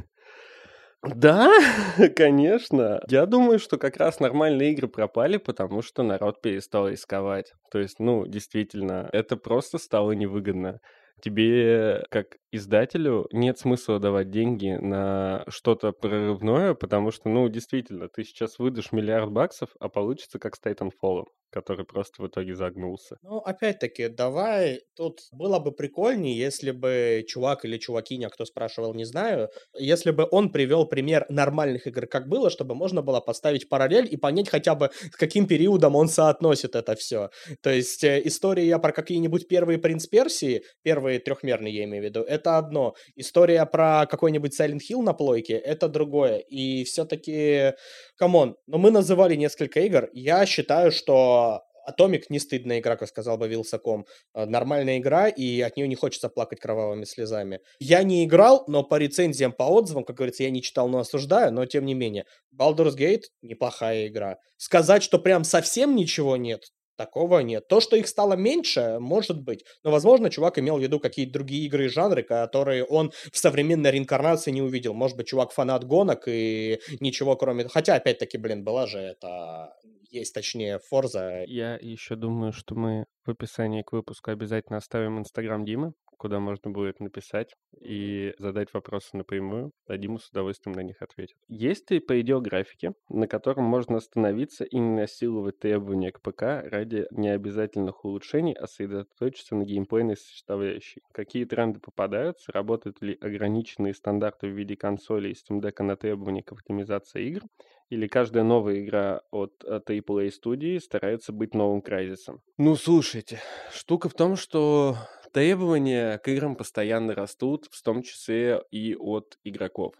[1.03, 1.53] Да,
[2.17, 3.03] конечно.
[3.09, 7.53] Я думаю, что как раз нормальные игры пропали, потому что народ перестал рисковать.
[7.71, 10.81] То есть, ну, действительно, это просто стало невыгодно.
[11.21, 18.25] Тебе, как издателю, нет смысла давать деньги на что-то прорывное, потому что, ну, действительно, ты
[18.25, 23.17] сейчас выдашь миллиард баксов, а получится как с Titanfall который просто в итоге загнулся.
[23.23, 29.05] Ну, опять-таки, давай, тут было бы прикольнее, если бы чувак или чувакиня, кто спрашивал, не
[29.05, 34.09] знаю, если бы он привел пример нормальных игр, как было, чтобы можно было поставить параллель
[34.11, 37.31] и понять хотя бы, с каким периодом он соотносит это все.
[37.63, 42.21] То есть, э, история про какие-нибудь первые Принц Персии, первые трехмерные, я имею в виду,
[42.39, 42.95] это одно.
[43.17, 46.39] История про какой-нибудь Silent Hill на плойке, это другое.
[46.39, 47.75] И все-таки,
[48.17, 53.09] come on, но мы называли несколько игр, я считаю, что Atomic не стыдная игра, как
[53.09, 54.07] сказал бы Wylsacom.
[54.35, 57.61] А, нормальная игра, и от нее не хочется плакать кровавыми слезами.
[57.79, 61.53] Я не играл, но по рецензиям, по отзывам, как говорится, я не читал, но осуждаю,
[61.53, 62.27] но тем не менее.
[62.55, 64.39] Baldur's Gate— неплохая игра.
[64.57, 66.65] Сказать, что прям совсем ничего нет,
[66.99, 67.69] Такого нет.
[67.69, 69.65] То, что их стало меньше, может быть.
[69.85, 73.93] Но, возможно, чувак имел в виду какие-то другие игры и жанры, которые он в современной
[73.93, 74.95] реинкарнации не увидел.
[74.95, 77.69] Может быть, чувак фанат гонок и ничего кроме...
[77.69, 79.77] Хотя, опять-таки, блин, была же это
[80.11, 81.45] есть, точнее, Forza.
[81.47, 86.71] Я еще думаю, что мы в описании к выпуску обязательно оставим Инстаграм Димы, куда можно
[86.71, 91.37] будет написать и задать вопросы напрямую, Дима с удовольствием на них ответит.
[91.49, 97.07] Есть ли предел графики, на котором можно остановиться и не насиловать требования к ПК ради
[97.11, 101.03] необязательных улучшений, а сосредоточиться на геймплейной составляющей?
[101.13, 102.53] Какие тренды попадаются?
[102.53, 107.43] Работают ли ограниченные стандарты в виде консоли и Steam Deck на требования к оптимизации игр?
[107.91, 112.43] или каждая новая игра от AAA э, студии старается быть новым Крайзисом.
[112.59, 113.41] Ну, слушайте,
[113.73, 114.97] штука в том, что
[115.33, 119.95] требования к играм постоянно растут, в том числе и от игроков.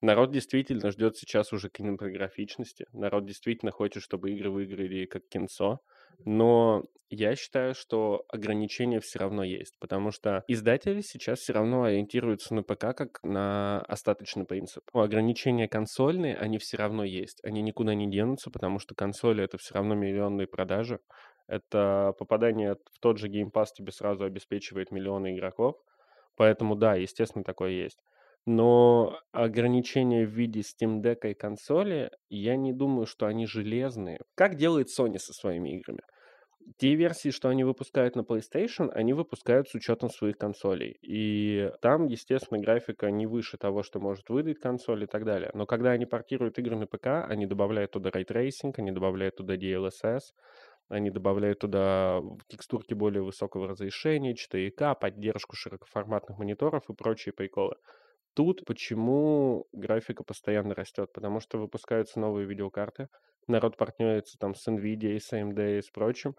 [0.00, 2.84] Народ действительно ждет сейчас уже кинематографичности.
[2.92, 5.80] Народ действительно хочет, чтобы игры выиграли как кинцо.
[6.26, 12.54] Но я считаю, что ограничения все равно есть, потому что издатели сейчас все равно ориентируются
[12.54, 14.82] на ПК как на остаточный принцип.
[14.92, 17.42] Ограничения консольные, они все равно есть.
[17.42, 20.98] Они никуда не денутся, потому что консоли— это все равно миллионные продажи.
[21.46, 25.76] Это попадание в тот же Game Pass тебе сразу обеспечивает миллионы игроков.
[26.36, 27.98] Поэтому да, естественно, такое есть.
[28.46, 34.20] Но ограничения в виде Steam Deck и консоли, я не думаю, что они железные.
[34.34, 36.02] Как делает Sony со своими играми?
[36.78, 40.96] Те версии, что они выпускают на PlayStation, они выпускают с учетом своих консолей.
[41.02, 45.50] И там, естественно, графика не выше того, что может выдать консоль и так далее.
[45.52, 49.56] Но когда они портируют игры на ПК, они добавляют туда Ray Tracing, они добавляют туда
[49.56, 50.20] DLSS,
[50.88, 57.76] они добавляют туда текстурки более высокого разрешения, 4К, поддержку широкоформатных мониторов и прочие приколы.
[58.34, 61.12] Тут почему графика постоянно растет?
[61.12, 63.08] Потому что выпускаются новые видеокарты,
[63.46, 66.34] народ партнерится там с NVIDIA, с AMD и с прочим.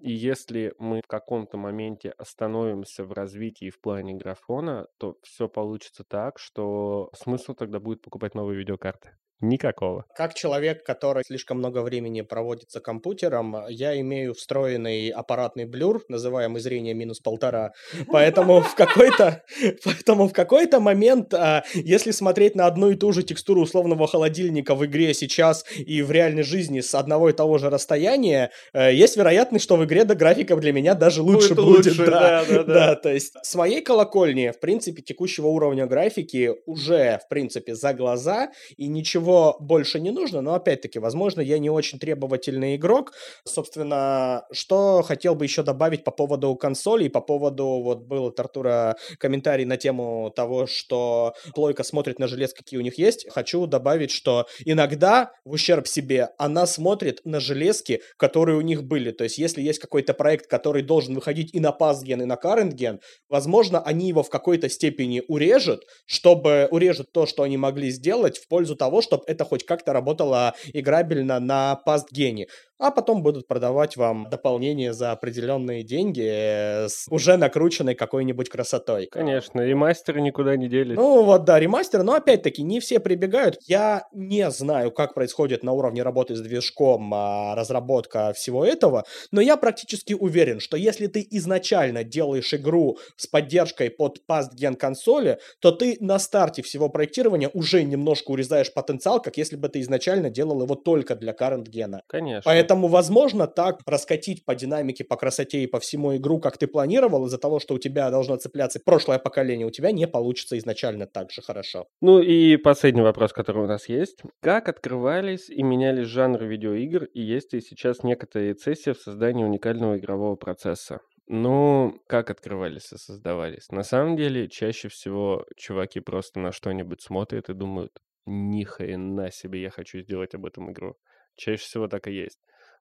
[0.00, 6.04] И если мы в каком-то моменте остановимся в развитии в плане графона, то все получится
[6.04, 9.16] так, что смысл тогда будет покупать новые видеокарты.
[9.40, 10.04] Никакого.
[10.16, 16.60] Как человек, который слишком много времени проводит за компьютером, я имею встроенный аппаратный блюр, называемый
[16.60, 17.72] зрение минус полтора.
[18.08, 19.44] Поэтому в какой-то,
[19.84, 24.74] поэтому в какой-то момент, а, если смотреть на одну и ту же текстуру условного холодильника
[24.74, 29.16] в игре сейчас и в реальной жизни с одного и того же расстояния, э, есть
[29.16, 31.96] вероятность, что в игре до графика для меня даже лучше будет.
[31.96, 32.64] да, да, да.
[32.64, 37.94] да, то есть с моей колокольни, в принципе, текущего уровня графики уже, в принципе, за
[37.94, 43.12] глаза и ничего ничего больше не нужно, но опять-таки, возможно, я не очень требовательный игрок.
[43.44, 48.96] Собственно, что хотел бы еще добавить по поводу консолей, по поводу, вот был от Артура
[49.18, 53.28] комментарий на тему того, что плойка смотрит на желез, какие у них есть.
[53.30, 59.10] Хочу добавить, что иногда в ущерб себе она смотрит на железки, которые у них были.
[59.10, 63.00] То есть, если есть какой-то проект, который должен выходить и на пасген, и на gen,
[63.28, 68.48] возможно, они его в какой-то степени урежут, чтобы урежут то, что они могли сделать в
[68.48, 72.48] пользу того, чтобы это хоть как-то работало играбельно на пастгене
[72.78, 79.06] а потом будут продавать вам дополнение за определенные деньги э, с уже накрученной какой-нибудь красотой.
[79.06, 80.96] Конечно, ремастеры никуда не делись.
[80.96, 83.58] Ну вот, да, ремастер, но опять-таки не все прибегают.
[83.66, 89.40] Я не знаю, как происходит на уровне работы с движком а, разработка всего этого, но
[89.40, 95.72] я практически уверен, что если ты изначально делаешь игру с поддержкой под past-gen консоли, то
[95.72, 100.62] ты на старте всего проектирования уже немножко урезаешь потенциал, как если бы ты изначально делал
[100.62, 102.02] его только для current-гена.
[102.06, 102.42] Конечно.
[102.44, 106.66] Поэтому Поэтому, возможно, так раскатить по динамике, по красоте и по всему игру, как ты
[106.66, 111.06] планировал, из-за того, что у тебя должно цепляться прошлое поколение, у тебя не получится изначально
[111.06, 111.86] так же хорошо.
[112.02, 114.18] Ну и последний вопрос, который у нас есть.
[114.42, 119.96] Как открывались и менялись жанры видеоигр, и есть ли сейчас некоторые цессии в создании уникального
[119.96, 120.98] игрового процесса?
[121.26, 123.70] Ну, как открывались и создавались?
[123.70, 127.92] На самом деле, чаще всего чуваки просто на что-нибудь смотрят и думают,
[128.26, 130.96] ни хрена себе, я хочу сделать об этом игру.
[131.34, 132.38] Чаще всего так и есть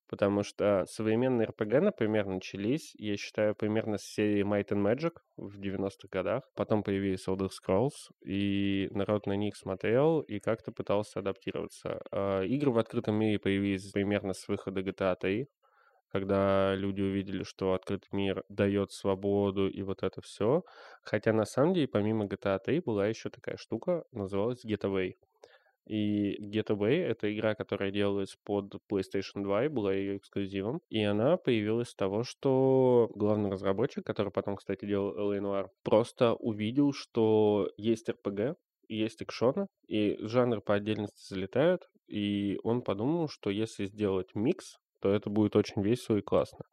[0.08, 5.60] потому что современные RPG, например, начались, я считаю, примерно с серии Might and Magic в
[5.60, 6.44] 90-х годах.
[6.56, 12.02] Потом появились Elder Scrolls, и народ на них смотрел и как-то пытался адаптироваться.
[12.12, 15.48] А, игры в открытом мире появились примерно с выхода GTA 3,
[16.10, 20.64] когда люди увидели, что открытый мир дает свободу и вот это все.
[21.04, 25.16] Хотя на самом деле, помимо GTA 3, была еще такая штука, называлась Getaway.
[25.88, 30.82] И Getaway— это игра, которая делалась под PlayStation 2 и была ее эксклюзивом.
[30.90, 36.34] И она появилась с того, что главный разработчик, который потом, кстати, делал LA Noir, просто
[36.34, 38.56] увидел, что есть RPG,
[38.90, 45.10] есть экшоны, и жанр по отдельности залетают, и он подумал, что если сделать микс, то
[45.10, 46.66] это будет очень весело и классно.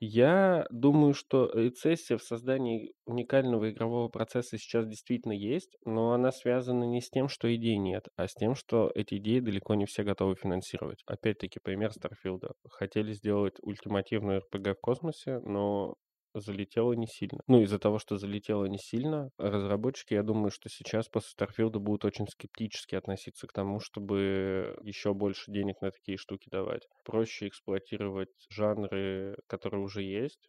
[0.00, 6.84] Я думаю, что рецессия в создании уникального игрового процесса сейчас действительно есть, но она связана
[6.84, 10.04] не с тем, что идей нет, а с тем, что эти идеи далеко не все
[10.04, 11.02] готовы финансировать.
[11.06, 12.52] Опять-таки, пример Старфилда.
[12.70, 15.94] Хотели сделать ультимативную RPG в космосе, но
[16.34, 17.40] залетело не сильно.
[17.46, 22.04] Ну, из-за того, что залетело не сильно, разработчики, я думаю, что сейчас после Старфилда будут
[22.04, 26.86] очень скептически относиться к тому, чтобы еще больше денег на такие штуки давать.
[27.04, 30.48] Проще эксплуатировать жанры, которые уже есть,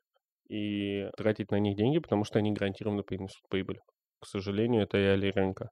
[0.50, 3.80] и тратить на них деньги, потому что они гарантированно принесут прибыль.
[4.20, 5.70] К сожалению, это реалии рынка.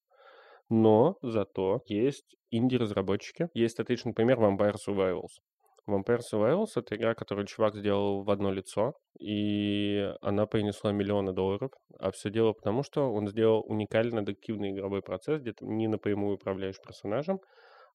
[0.70, 3.50] Но зато есть инди-разработчики.
[3.54, 5.40] Есть отличный пример Vampire Survivals.
[5.88, 11.72] Vampire Survivors— это игра, которую чувак сделал в одно лицо, и она принесла миллионы долларов.
[11.98, 16.36] А все дело потому, что он сделал уникальный детективный игровой процесс, где ты не напрямую
[16.36, 17.40] управляешь персонажем,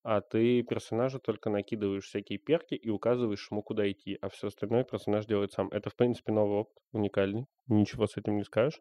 [0.02, 4.84] а ты персонажу только накидываешь всякие перки и указываешь ему, куда идти, а все остальное
[4.84, 5.68] персонаж делает сам.
[5.68, 8.80] Это, в принципе, новый опыт, уникальный, ничего с этим не скажешь.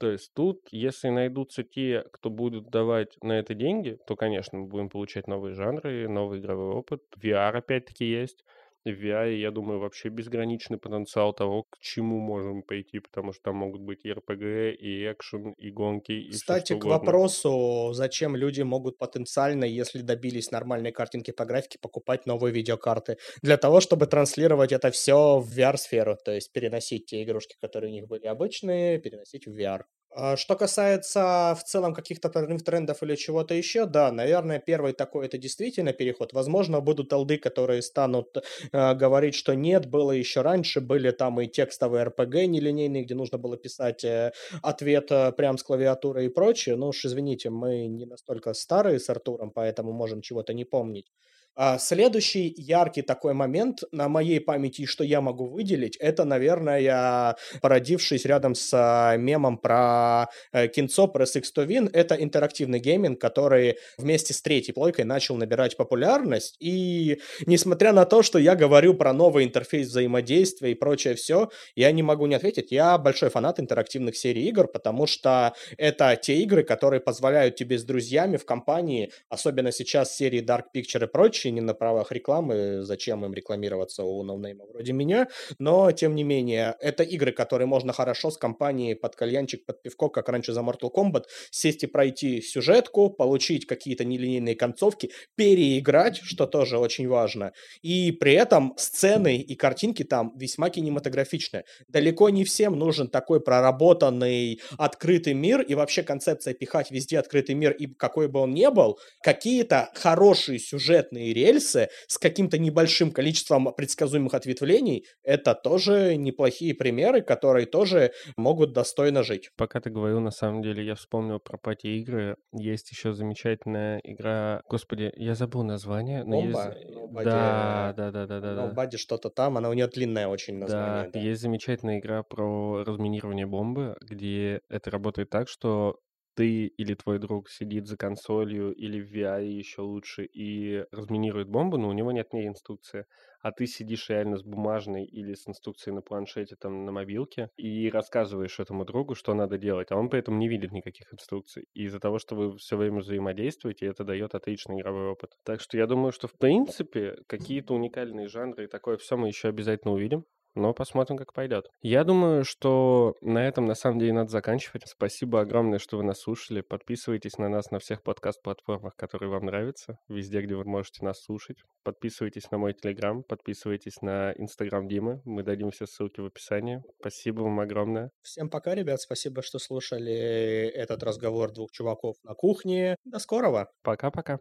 [0.00, 4.66] То есть тут, если найдутся те, кто будут давать на это деньги, то, конечно, мы
[4.66, 7.02] будем получать новые жанры, новый игровой опыт.
[7.16, 8.44] VR опять-таки есть
[8.90, 13.56] в VR, я думаю, вообще безграничный потенциал того, к чему можем пойти, потому что там
[13.56, 18.98] могут быть и RPG, и экшен, и гонки, и Кстати, к вопросу, зачем люди могут
[18.98, 23.16] потенциально, если добились нормальной картинки по графике, покупать новые видеокарты?
[23.42, 27.94] Для того, чтобы транслировать это все в VR-сферу, то есть переносить те игрушки, которые у
[27.94, 29.82] них были обычные, переносить в VR.
[30.16, 35.38] А что касается в целом каких-то трендов или чего-то еще, да, наверное, первый такой это
[35.38, 36.32] действительно переход.
[36.32, 41.48] Возможно, будут алды, которые станут э, говорить, что нет, было еще раньше, были там и
[41.48, 44.30] текстовые RPG нелинейные, где нужно было писать э,
[44.62, 46.76] ответ э, прям с клавиатуры и прочее.
[46.76, 51.10] Ну уж извините, мы не настолько старые с Артуром, поэтому можем чего-то не помнить.
[51.56, 58.24] А следующий яркий такой момент на моей памяти, что я могу выделить, это, наверное, породившись
[58.24, 63.76] рядом с а, мемом про э, кинцо, Press X to Win, это интерактивный гейминг, который
[63.98, 66.56] вместе с третьей плойкой начал набирать популярность.
[66.58, 71.92] И несмотря на то, что я говорю про новый интерфейс взаимодействия и прочее все, я
[71.92, 72.72] не могу не отметить.
[72.72, 77.84] Я большой фанат интерактивных серий игр, потому что это те игры, которые позволяют тебе с
[77.84, 83.24] друзьями в компании, особенно сейчас серии Dark Pictures и прочее, не на правах рекламы, зачем
[83.24, 85.28] им рекламироваться у no name а вроде меня,
[85.58, 90.08] но, тем не менее, это игры, которые можно хорошо с компанией под кальянчик, под пивко,
[90.08, 96.46] как раньше за Mortal Kombat, сесть и пройти сюжетку, получить какие-то нелинейные концовки, переиграть, что
[96.46, 101.64] тоже очень важно, и при этом сцены и картинки там весьма кинематографичные.
[101.88, 107.72] Далеко не всем нужен такой проработанный открытый мир, и вообще концепция пихать везде открытый мир,
[107.72, 114.34] и какой бы он ни был, какие-то хорошие сюжетные рельсы с каким-то небольшим количеством предсказуемых
[114.34, 119.50] ответвлений, это тоже неплохие примеры, которые тоже могут достойно жить.
[119.56, 122.36] Пока ты говорил, на самом деле, я вспомнил про пати-игры.
[122.52, 124.62] Есть еще замечательная игра...
[124.68, 126.24] Господи, я забыл название.
[126.24, 126.74] Но Бомба?
[126.76, 126.96] Есть...
[126.96, 127.24] Nobody...
[127.24, 128.66] Да, да, да, да, да.
[128.66, 131.04] Nobody что-то там, она у нее длинная очень название.
[131.04, 135.98] Да, да, есть замечательная игра про разминирование бомбы, где это работает так, что
[136.34, 141.78] ты или твой друг сидит за консолью или в VR еще лучше и разминирует бомбу,
[141.78, 143.06] но у него нет ни инструкции,
[143.40, 147.90] а ты сидишь реально с бумажной или с инструкцией на планшете, там, на мобилке, и
[147.90, 151.66] рассказываешь этому другу, что надо делать, а он при этом не видит никаких инструкций.
[151.74, 155.32] И из-за того, что вы все время взаимодействуете, это дает отличный игровой опыт.
[155.44, 159.48] Так что я думаю, что в принципе какие-то уникальные жанры и такое все мы еще
[159.48, 160.24] обязательно увидим
[160.54, 161.68] но посмотрим, как пойдет.
[161.82, 164.82] Я думаю, что на этом на самом деле надо заканчивать.
[164.86, 166.60] Спасибо огромное, что вы нас слушали.
[166.60, 171.58] Подписывайтесь на нас на всех подкаст-платформах, которые вам нравятся, везде, где вы можете нас слушать.
[171.82, 175.20] Подписывайтесь на мой телеграм, подписывайтесь на инстаграм Димы.
[175.24, 176.82] Мы дадим все ссылки в описании.
[177.00, 178.10] Спасибо вам огромное.
[178.22, 179.00] Всем пока, ребят.
[179.00, 182.96] Спасибо, что слушали этот разговор двух чуваков на кухне.
[183.04, 183.68] До скорого.
[183.82, 184.38] Пока-пока.